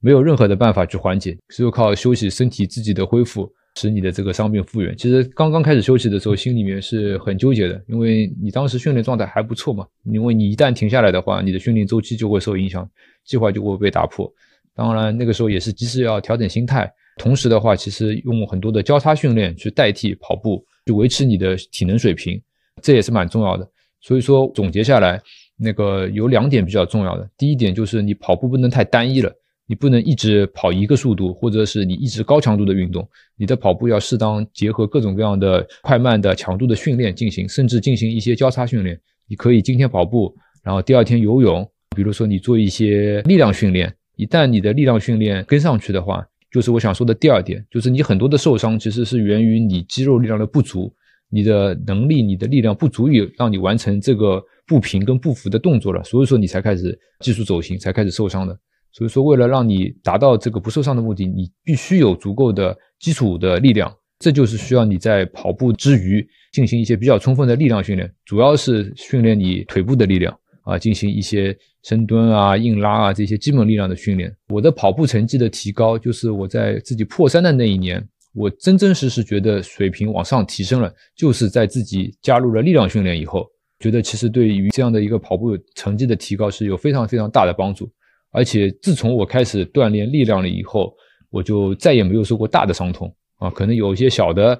[0.00, 4.96] 没有任何的办法去缓解，只有靠休息，身体自己的恢复，使你的这个伤病复原。
[4.96, 12.88] 其实刚刚开始休息的时候，心里面是很纠结的，因为你当时训练状态还不错嘛，因为你一旦停下来的话，你的训练周期就会受影响，
[13.24, 14.32] 计划就会被打破。
[14.74, 22.40] 当然那个时候也是及时要调整心态，同时的话，其实用很多的交叉训练去代替跑步，去维持你的体能水平。
[22.82, 23.68] 这也是蛮重要的，
[24.00, 25.20] 所以说总结下来，
[25.56, 27.28] 那个有两点比较重要的。
[27.36, 29.32] 第一点就是你跑步不能太单一了，
[29.66, 33.08] 你不能一直跑一个速度，或者是你一直高强度的运动。
[33.36, 38.98] 你的跑步要适当结合各种各样的快慢的强度的训练进行，甚至进行一些交叉训练。
[39.28, 41.68] 你可以今天跑步，然后第二天游泳。
[41.96, 50.92] 比如说你做一些力量训练，一旦你的力量训练跟上去的话，就是我想说的第二点，就是你很多的受伤其实是源于你肌肉力量的不足。
[51.30, 58.58] 你的能力、你的力量不足以让你完成这个步频跟步幅的动作了，所以说你才开始技术走形，才开始受伤的。
[58.92, 63.90] 所以说，为了让你达到这个不受伤的目的，你必须有足够的基础的力量。
[64.18, 74.30] 这就是需要你在跑步之余进行一些比较充分的力量训练，主要是训练你腿部的力量啊，进行一些深蹲啊、硬拉啊这些基本力量的训练。
[74.48, 78.06] 我的跑步成绩的提高，就是我在自己破三的那一年。
[78.32, 83.46] 我真真实实觉得水平往上提升了，就是在自己加入了力量训练以后，
[83.80, 87.90] 觉得其实对于这样的一个跑步成绩的提高是有非常非常大的帮助。
[88.30, 90.94] 而且自从我开始锻炼力量了以后，
[91.30, 94.56] 我就再也没有受过大的伤痛啊，可能有一些小的、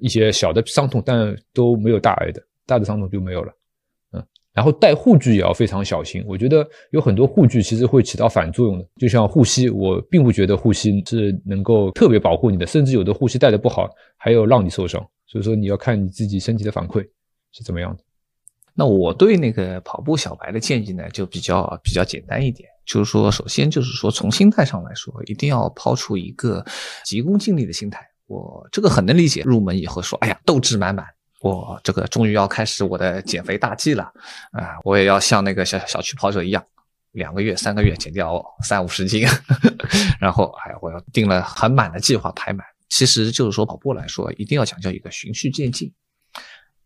[0.00, 3.50] 一些小的伤痛，但都没有大碍的，大的伤痛就没有了。
[4.54, 6.24] 然后带护具也要非常小心。
[6.26, 15.04] 我觉得有很多护具其实会起到反作用的，就像护膝，我并不觉得护膝是能够特别保护你的，甚至有的护膝戴的不好，还有让你受伤。
[15.26, 17.04] 所以说你要看你自己身体的反馈
[17.52, 18.02] 是怎么样的。
[18.76, 26.64] 那我对那个跑步小白的建议呢，就比较比较简单一点，就是说，首先就是说从心态上来说，一定要抛出一个
[27.04, 28.00] 急功近利的心态。
[28.26, 31.04] 我这个很能理解，入门以后说，哎呀，斗志满满。
[31.44, 34.04] 我这个终于要开始我的减肥大计了，
[34.52, 36.66] 啊，我也要像那个小小区跑者一样，
[37.12, 39.26] 两个月、三个月减掉三五十斤，
[40.18, 42.66] 然后哎，我要定了很满的计划排满。
[42.88, 45.92] 其实就是说跑步来说，一定要讲究一个循序渐进，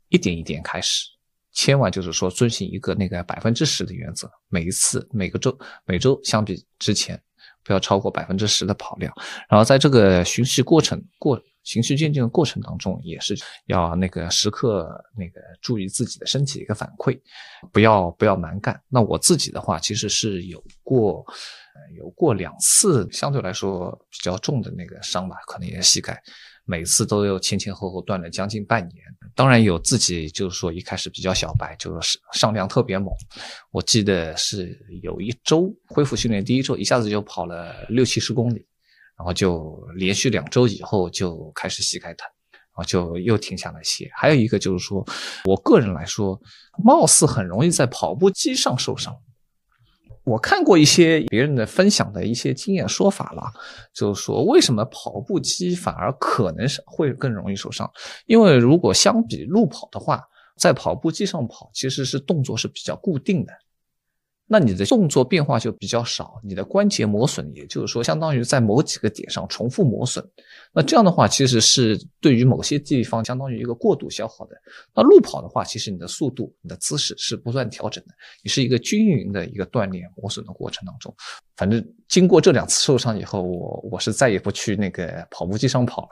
[0.08, 1.04] 一点一点开始，
[1.52, 7.20] 千万就是说遵循一个那个百分之十的原则，每一次每个周每周相比之前
[7.62, 9.14] 不要超过百分之十的跑量，
[9.48, 11.40] 然后在这个循序过程过。
[11.68, 17.20] 循序渐进的过程当中，也是要那个时刻那个注意自己的身体一个反馈，
[17.70, 18.80] 不要不要蛮干。
[18.88, 21.22] 那我自己的话，其实是有过，
[21.98, 26.18] 有过两次相对来说比较重的那个伤吧，可能也是膝盖，
[26.64, 29.04] 每次都有前前后后断了将近半年。
[29.34, 33.12] 当然有自己就是说一开始比较小白，就是上量特别猛。
[33.72, 38.66] 我记得是有一周恢复训练，第一周一下子就跑了六七十公里。
[39.18, 44.08] 然后就连续两周以后就开始膝盖疼，然后就又停下来歇。
[44.14, 45.04] 还有一个就是说，
[45.44, 46.40] 我个人来说，
[46.84, 49.14] 貌似很容易在跑步机上受伤。
[50.24, 53.42] 我看过一些别人的分享的一些经验说法了，
[53.94, 57.90] 就是说为什么跑步机反而可能是会更容易受伤？
[58.26, 60.22] 因为如果相比路跑的话，
[60.58, 63.52] 在跑步机上跑其实是动作是比较固定的。
[64.50, 70.26] 那你的动作变化就比较少，你的关节磨损，也就是说，相当于在某几个点上重复磨损。
[70.72, 74.56] 那这样的话，其实是对于某些地方相当于一个过度消耗的。
[74.94, 81.14] 那路跑的话，其实你的速度、你的姿势是不断调整的，你是一个均匀的一个锻炼磨损的过程当中。
[81.56, 86.08] 反正经过这两次受伤以后，我我是再也不去那个跑步机上跑了。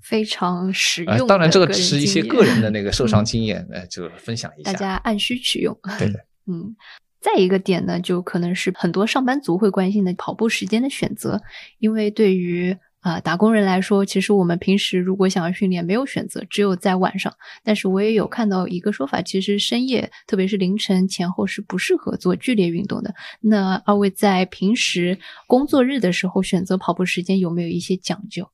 [0.00, 1.26] 非常实用。
[1.26, 5.76] 当然，这个只是一些个人的那个 受伤经验，呃，就分享一下，大家按需取用。
[5.98, 6.74] 对的，嗯。
[7.20, 11.42] 再一个点呢，就可能是很多上班族会关心的跑步时间的选择，
[11.80, 17.34] 因为对于啊打工人来说，其实我们平时如果想要训练，没有选择，只有在晚上。
[17.64, 23.12] 但是我也有看到一个说法，其实深夜，特别是凌晨前后是不适合做剧烈运动的。
[23.40, 25.18] 那二位在平时
[25.48, 28.48] 工作日的时候选择跑步时间有没有一些讲究？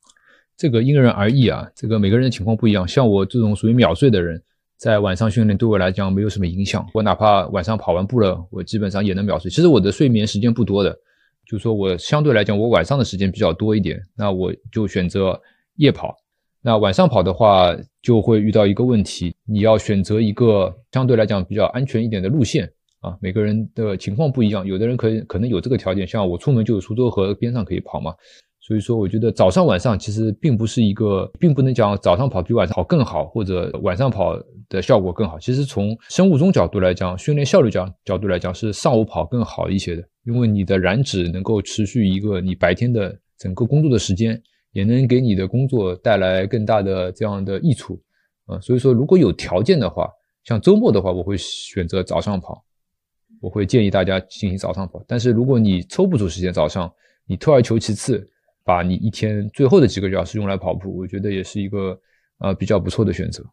[0.57, 2.87] 这个因人而异啊，这个每个人的情况不一样。
[2.87, 4.41] 像我这种属于秒睡的人，
[4.77, 6.85] 在晚上训练对我来讲没有什么影响。
[6.93, 9.49] 我哪怕晚上跑完步了，我基本上也能秒睡。
[9.49, 10.91] 其实我的睡眠时间不多的，
[11.47, 15.39] 就是说我相对来讲，我晚上的时间比较多一点，那我就选择
[15.75, 16.15] 夜跑。
[16.61, 22.67] 那晚上跑的话，就会遇到一个问题，你要选择一个相对来讲比较安全一点的路线
[23.01, 23.15] 啊。
[23.21, 28.13] 每个人的情况不一样，有的人可以可能有这个条件，像我出门就有苏州河边上可以跑嘛。
[28.65, 34.35] 所以说，我觉得早上晚上其实并不是一个，并不能讲早上跑比晚上跑更好，或者晚上跑
[34.69, 35.37] 的效果更好。
[35.37, 44.41] 其实从生物钟角度来讲，训练效率角角度来讲，是上午跑更好一些的，因为你的燃脂能够持续一个你白天的整个工作的时间，
[44.71, 48.01] 也能给你的工作带来更大的这样的益处。
[48.47, 50.09] 啊，所以说如果有条件的话，
[50.43, 52.65] 像周末的话，我会选择早上跑，
[53.39, 55.03] 我会建议大家进行早上跑。
[55.07, 56.91] 但是如果你抽不出时间早上，
[57.27, 58.27] 你退而求其次。
[58.65, 61.97] 把你一天最后的几个小时用来跑步，我觉得也是一个
[62.39, 63.45] 呃比较不错的选择。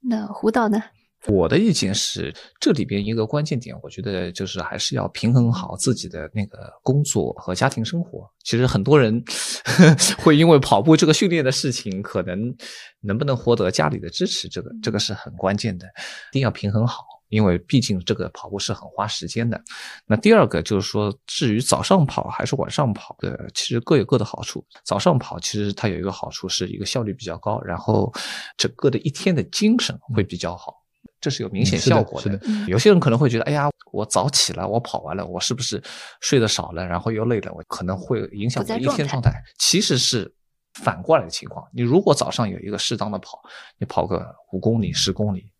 [0.00, 0.82] 那胡导呢？
[1.26, 2.30] 我的意见是，
[2.60, 8.30] 这里边一个关键点，我觉得就是还是要平衡好自己的那个工作和家庭生活。
[8.42, 9.24] 其实很多人
[10.22, 12.54] 会因为跑步这个训练的事情，可能
[13.00, 17.02] 能不能获得家里的支持，这个这个是很关键的，一定要平衡好。
[17.34, 19.60] 因为毕竟这个跑步是很花时间的。
[20.06, 24.64] 那第二个就是说，至于早上跑还是晚上跑的，其实各有各的好处。
[24.84, 28.12] 早上跑其实它有一个好处，是一个效率比较高，然后
[28.56, 30.72] 整个的一天的精神会比较好，
[31.20, 32.40] 这是有明显效果的。
[32.68, 35.82] 有些人可能会觉得，哎呀，我早起了，我跑完了，我是不是
[36.20, 39.32] 睡得少了，然后又累了，我可能会影响我一天状态。
[39.58, 40.32] 其实是
[40.74, 41.66] 反过来的情况。
[41.72, 43.40] 你如果早上有一个适当的跑，
[43.78, 45.50] 你跑个五公里、十公里。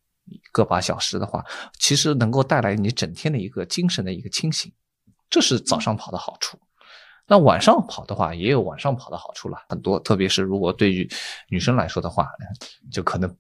[0.53, 1.45] 个把小时的话，
[1.79, 4.73] 其实能够带来你整天的一个精神的一个清醒，
[5.29, 6.59] 这是早上跑的好处。
[7.27, 9.99] 那晚上跑的话，也有晚上跑的好处了，很多。
[9.99, 11.09] 特别是如果对于
[11.49, 12.29] 女生来说的话，
[12.93, 13.35] 就可能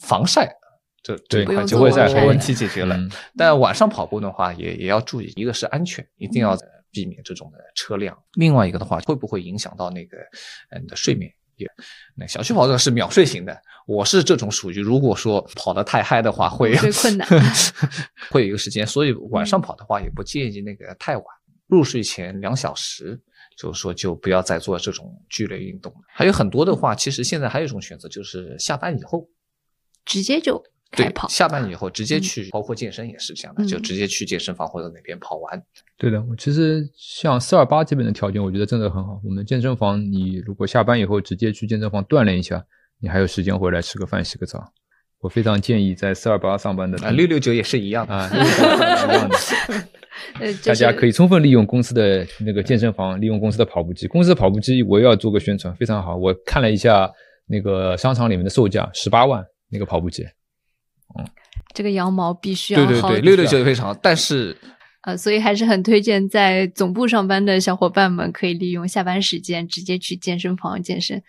[0.00, 0.54] 防晒
[1.02, 2.98] 这这块就会在问题解决了。
[3.36, 6.54] 但晚上跑步的话，也也要注意，一个是安全，一定要
[6.90, 10.18] 避免这种的车辆；另外一个的话，会不会影响到那个
[10.70, 11.32] 嗯的睡眠？
[12.14, 17.26] 那小区跑者是秒睡型的，我是这种属于，如果说跑得太嗨的话，会困难，
[18.30, 21.24] 会有一个时间，所以晚上跑的话也不建议那个太晚，
[21.66, 23.20] 入睡前两小时，
[23.56, 25.98] 就是说就不要再做这种剧烈运动了。
[26.08, 29.28] 还有很多的话，其实现在还有一种选择，就是下班以后
[30.04, 30.62] 直接就。
[30.92, 35.64] 对，下班以后直接去，包括健身也是这样的，就直接去健身房或者哪边跑完。
[36.00, 39.20] 对的，我其实像四二八这边的条件，我觉得真的很好。
[39.22, 42.64] 我们健身房，你如果下班以后直接去健身房锻炼一下，
[43.00, 44.72] 你还有时间回来吃个饭、洗个澡。
[45.20, 49.36] 我非常建议在四二八上班的啊，六六九也是一样啊， 一样的。
[50.64, 54.06] 大家可以充分利用公司的那个健身房，利用公司的跑步机。
[54.06, 56.16] 公司的跑步机我也要做个宣传，非常好。
[56.16, 57.10] 我看了一下
[57.46, 60.22] 那个商场里面的售价，十八万那个跑步机。
[61.18, 61.26] 嗯，
[61.74, 64.56] 这个羊毛必须要对对对，六六九也非常好，但是
[65.02, 71.22] 呃，所以还是很推荐在总部上班的小伙伴们可以利用下班时间直接去健身房健身。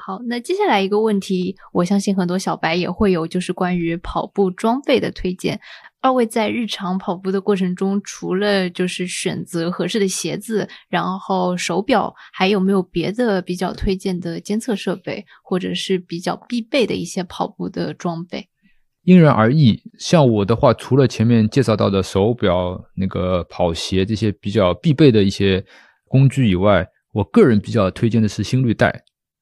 [0.00, 5.60] 好，那接下来一个问题，我相信很多小白也会有，就是关于跑步装备的推荐。
[6.00, 18.48] 二位在日常跑步的过程中，除了就是选择合适的鞋子，然后手表，还有没有别的比较推荐的监测设备，或者是比较必备的一些跑步的装备？
[19.06, 25.64] 因人而异，像我的话，除了前面介绍到的手表、那个跑鞋这些比较必备的一些
[26.08, 28.92] 工具以外，我个人比较推荐的是心率带，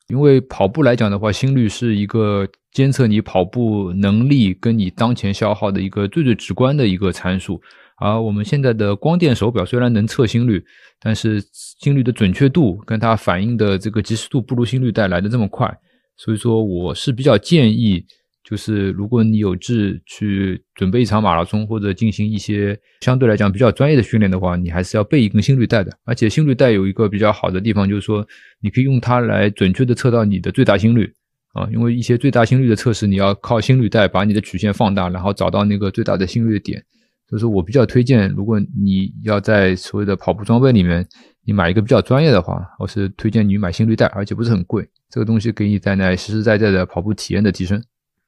[0.09, 7.59] 因为跑步来讲的话，心率是一个监测你跑步能力跟你当前消耗的一个最最直观的一个参数。
[7.97, 10.63] 而我们现在的光电手表虽然能测心率，
[11.01, 11.43] 但是
[11.81, 15.75] 心率的准确度跟它反应的这个及时度不如心率带来的这么快，
[16.19, 18.05] 所以说我是比较建议。
[18.45, 25.91] 就是如果你有志去准备一场马拉松或者进行一些相对来讲比较专业的训练的话，你还是要备一根心率带的。
[26.05, 28.27] 而且心率带有一个比较好的地方，就是说
[28.61, 31.11] 你可以用它来准确的测到你的最大心率
[31.55, 31.67] 啊。
[31.73, 36.85] 因为一些最大心率的测试，你要靠心率带把你的曲线放大，然后找到那个最大的心率的点。
[37.29, 41.07] 所以说我比较推荐，如果你要在所谓的跑步装备里面。
[41.47, 44.89] 你买一个比较专业的话，我是推荐你买心率带，而且不是很贵。
[45.11, 47.85] 这个东西给你带来实实在在的跑步体验的提升。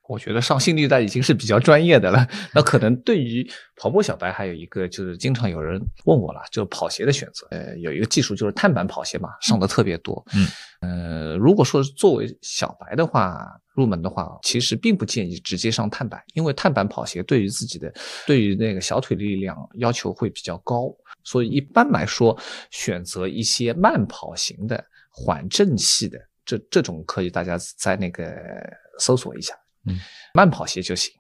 [0.09, 2.27] 我觉得上心率带已经是比较专业的了。
[2.55, 7.47] 那可能对于跑步小白，还有一个就是经常有人问我了，就是跑鞋的选择。
[7.51, 10.25] 呃，有一个技术就是碳板跑鞋嘛，上的特别多。
[10.35, 10.47] 嗯，
[10.81, 17.93] 呃，如果说作为小白的话，入门的话，其实并不建议直接上碳板，因为碳板跑鞋对于自己的
[18.27, 20.95] 对于那个小腿力量要求会比较高。
[21.25, 22.39] 所以一般来说，
[22.71, 28.33] 选择一些慢跑型的缓震系的，这这种可以大家在那个
[29.01, 29.53] 搜索一下，
[29.87, 29.99] 嗯，
[30.35, 31.13] 慢跑鞋就行，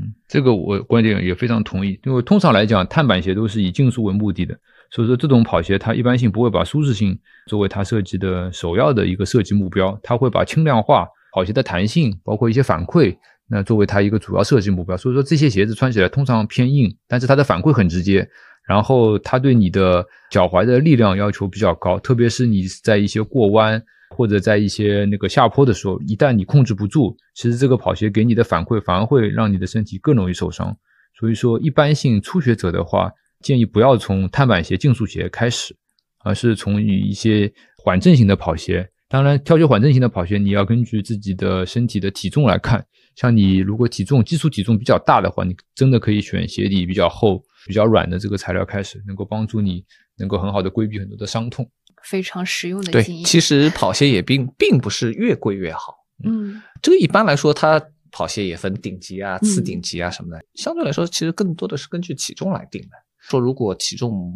[0.00, 4.58] 嗯，这个我观点也非常同意，因为通常来讲，碳板鞋都是以竞速为目的的，
[4.90, 13.16] 所以说这种跑鞋它一般性不会把舒适性作为它设计的首要的一个设计目标，它会把轻量化、跑鞋的弹性，包括一些反馈，
[13.48, 14.96] 那作为它一个主要设计目标。
[14.96, 18.28] 所以说这些鞋子穿起来通常偏硬，但是它的反馈很直接。
[18.66, 23.82] 然后它对你的脚踝的力量要求比较高，特别是你在一些过弯
[24.14, 30.76] 或者在一些那个下坡的时候，一旦你控制不住，其实这个跑鞋给你的反馈反而会让你的身体更容易受伤。
[31.18, 33.10] 所以说，一般性初学者的话，
[33.40, 35.76] 建议不要从碳板鞋、竞速鞋开始，
[36.24, 38.88] 而是从一些缓震型的跑鞋。
[39.08, 42.84] 当然，挑选缓震型的跑鞋，你要根据自己的身体的体重来看。
[43.16, 47.42] 像你如果体重基础体重比较大的话，你真的可以选鞋底比较厚。
[47.66, 49.82] 比较软的这个材料开始，能够帮助你
[50.18, 51.66] 能够很好的规避很多的伤痛，
[52.04, 53.22] 非常实用的对，建议。
[53.24, 55.94] 其实跑鞋也并并不是越贵越好，
[56.24, 57.82] 嗯，这个一般来说，它
[58.12, 60.44] 跑鞋也分顶级啊、次顶级啊什么的。
[60.54, 62.90] 相对来说，其实更多的是根据体重来定的。
[63.20, 64.32] 说如果体重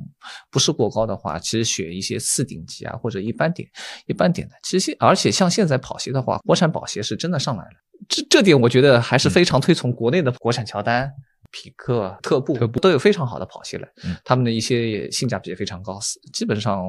[0.50, 3.68] 不是过高的话，其实选一些次顶级啊或者一般点、
[4.06, 4.54] 一般点的。
[4.62, 7.70] 其实，而且像现在跑鞋的话，国产跑鞋是真的上来了。
[8.08, 11.12] 这这点我觉得还是非常推崇国内的国产乔丹。
[11.50, 13.88] 匹克、特步都有非常好的跑鞋了，
[14.24, 15.98] 他们的一些性价比也非常高，
[16.32, 16.84] 基本上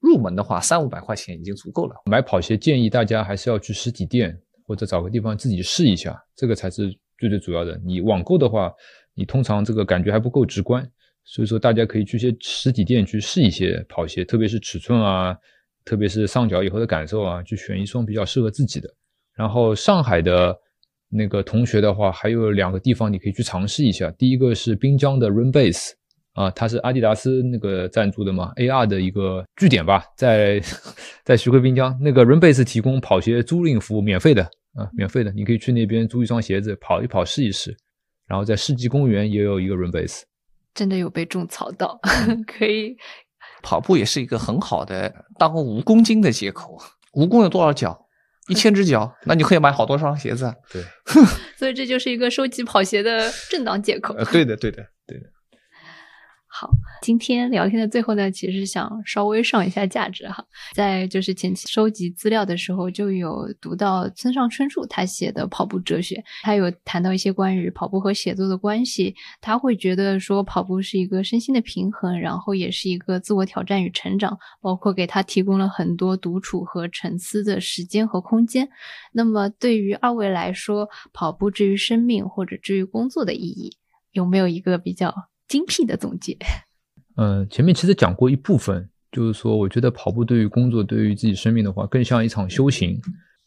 [0.00, 1.94] 入门的话三五百块钱已经足够了。
[2.06, 4.36] 买跑鞋建议大家还是要去实体店
[4.66, 6.88] 或者找个地方自己试一下，这个才是
[7.18, 7.78] 最最主要的。
[7.84, 8.72] 你网购的话，
[9.14, 10.90] 你通常这个感觉还不够直观，
[11.24, 15.36] 所以说大家可以去些实体店去试一些跑鞋，特别是尺寸啊，
[15.84, 18.88] 特别是上脚以后的感受啊，去选一双比较适合自己的。
[19.34, 20.58] 然后上海的。
[21.10, 24.10] 那个同学的话，还有两个地方你可以去尝试一下。
[24.12, 25.92] 第一个是滨江的 Run Base
[26.34, 30.62] 啊，它是阿迪达斯那个赞助的嘛，AR 的一个据点吧，在
[31.24, 31.98] 在徐汇滨江。
[32.00, 34.42] 那个 Run Base 提供跑鞋租赁服务，免费的
[34.74, 37.76] 啊，免费的，你可以去那边租一双鞋子跑一跑试一试。
[38.26, 40.22] 然后在世纪公园也有一个 Run Base，
[40.74, 41.98] 真的有被种草到，
[42.46, 42.94] 可以
[43.62, 46.78] 跑步也是一个很好的当蜈蚣精的借口。
[47.14, 48.07] 蜈蚣有多少脚？
[48.48, 50.52] 一千只脚，那你可以买好多双鞋子。
[50.72, 50.82] 对，
[51.56, 54.14] 所以这就是一个收集跑鞋的正当借口。
[54.14, 55.26] 呃，对的，对的，对的。
[56.50, 56.70] 好，
[57.02, 60.42] 今天聊天的最后呢，其实想稍微上一下价值哈。
[60.74, 69.14] 在就是前期收集资料的时候，就有读到村上春树他写的跑步哲学，他有谈到一些关于跑步和写作的关系。
[69.42, 78.68] 他会觉得说，跑步是一个身心的平衡，然后也是一个自我挑战与成长，包括给他提供了很多独处和沉思的时间和空间。
[79.12, 83.76] 那么，对于二位来说，跑步至于生命或者至于工作的意义，
[84.12, 85.14] 有没有一个比较？
[85.48, 86.36] 精辟的总结。
[87.16, 93.00] 嗯，前面其实讲过一部分，就是说，我觉得跑步对于工作、对于自己生命的话，更像一场修行。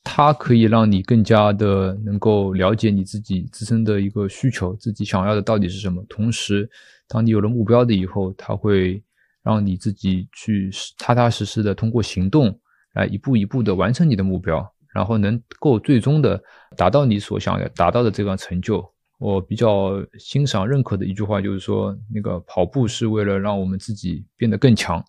[0.04, 6.04] 它可以让你更加的能够了解你自己自身的一个需求，自己想要的到底是什么。
[6.10, 6.68] 同时，
[7.08, 9.00] 当你有了目标的以后，它会
[9.44, 12.60] 让你自己去踏踏实实的通过行动
[12.96, 16.42] 来一步一步的完成你的目标，然后能够最终的
[16.76, 18.84] 达到你所想要达到的这个成就。
[19.22, 25.04] 我比较欣赏、认可的一句话就是说，那个跑步是为了让我们自己变得更强，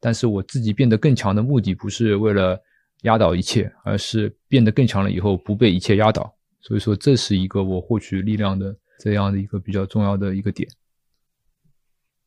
[0.00, 2.58] 但是我自己变得更强的目的不是为了
[3.02, 6.34] 压倒一切，而是变得更强了以后不被一切压倒。
[6.62, 10.66] 所以说，这是一个我获取力量的这样的一个比较重要的一个点。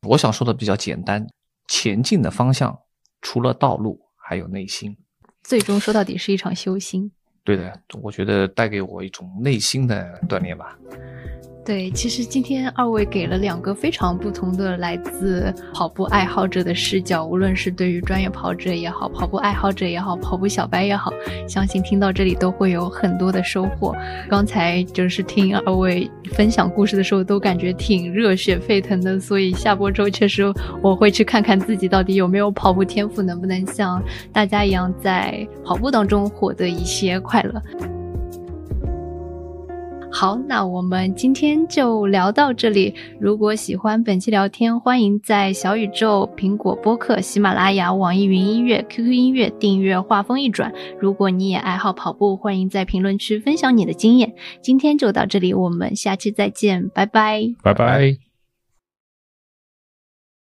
[0.03, 1.27] 我想说的比较简单，
[1.67, 2.77] 前进的方向
[3.19, 4.95] 除了道路，还有内心。
[5.41, 7.11] 最终说到底是一场修心。
[7.43, 10.77] 对的，我觉得带给我一种内心的锻炼吧。
[11.63, 21.13] 对，其实今天二位给了两个非常不同的来自跑步爱好者的视角，无论是对于专业跑者也好，跑步爱好者也好，跑步小白也好，
[21.47, 23.95] 相信听到这里都会有很多的收获。
[24.27, 30.51] 刚才就是听二位分享故事的时候，都感觉挺热血沸腾的，所以下播之后确实
[30.81, 34.01] 我会去看看自己到底有没有跑步天赋，能不能像
[34.33, 37.61] 大家一样在跑步当中获得一些快乐。
[40.13, 42.93] 好，那我们今天就聊到这里。
[43.19, 50.71] 如果喜欢本期聊天，欢迎在小宇宙、苹果播客、喜马拉雅、网易云音乐、QQ 音乐订阅“画风一转”。
[50.99, 54.33] 如果你也爱好跑步，欢迎在评论区分享你的经验。
[54.61, 58.30] 今天就到这里，我们下期再见，拜拜，拜拜。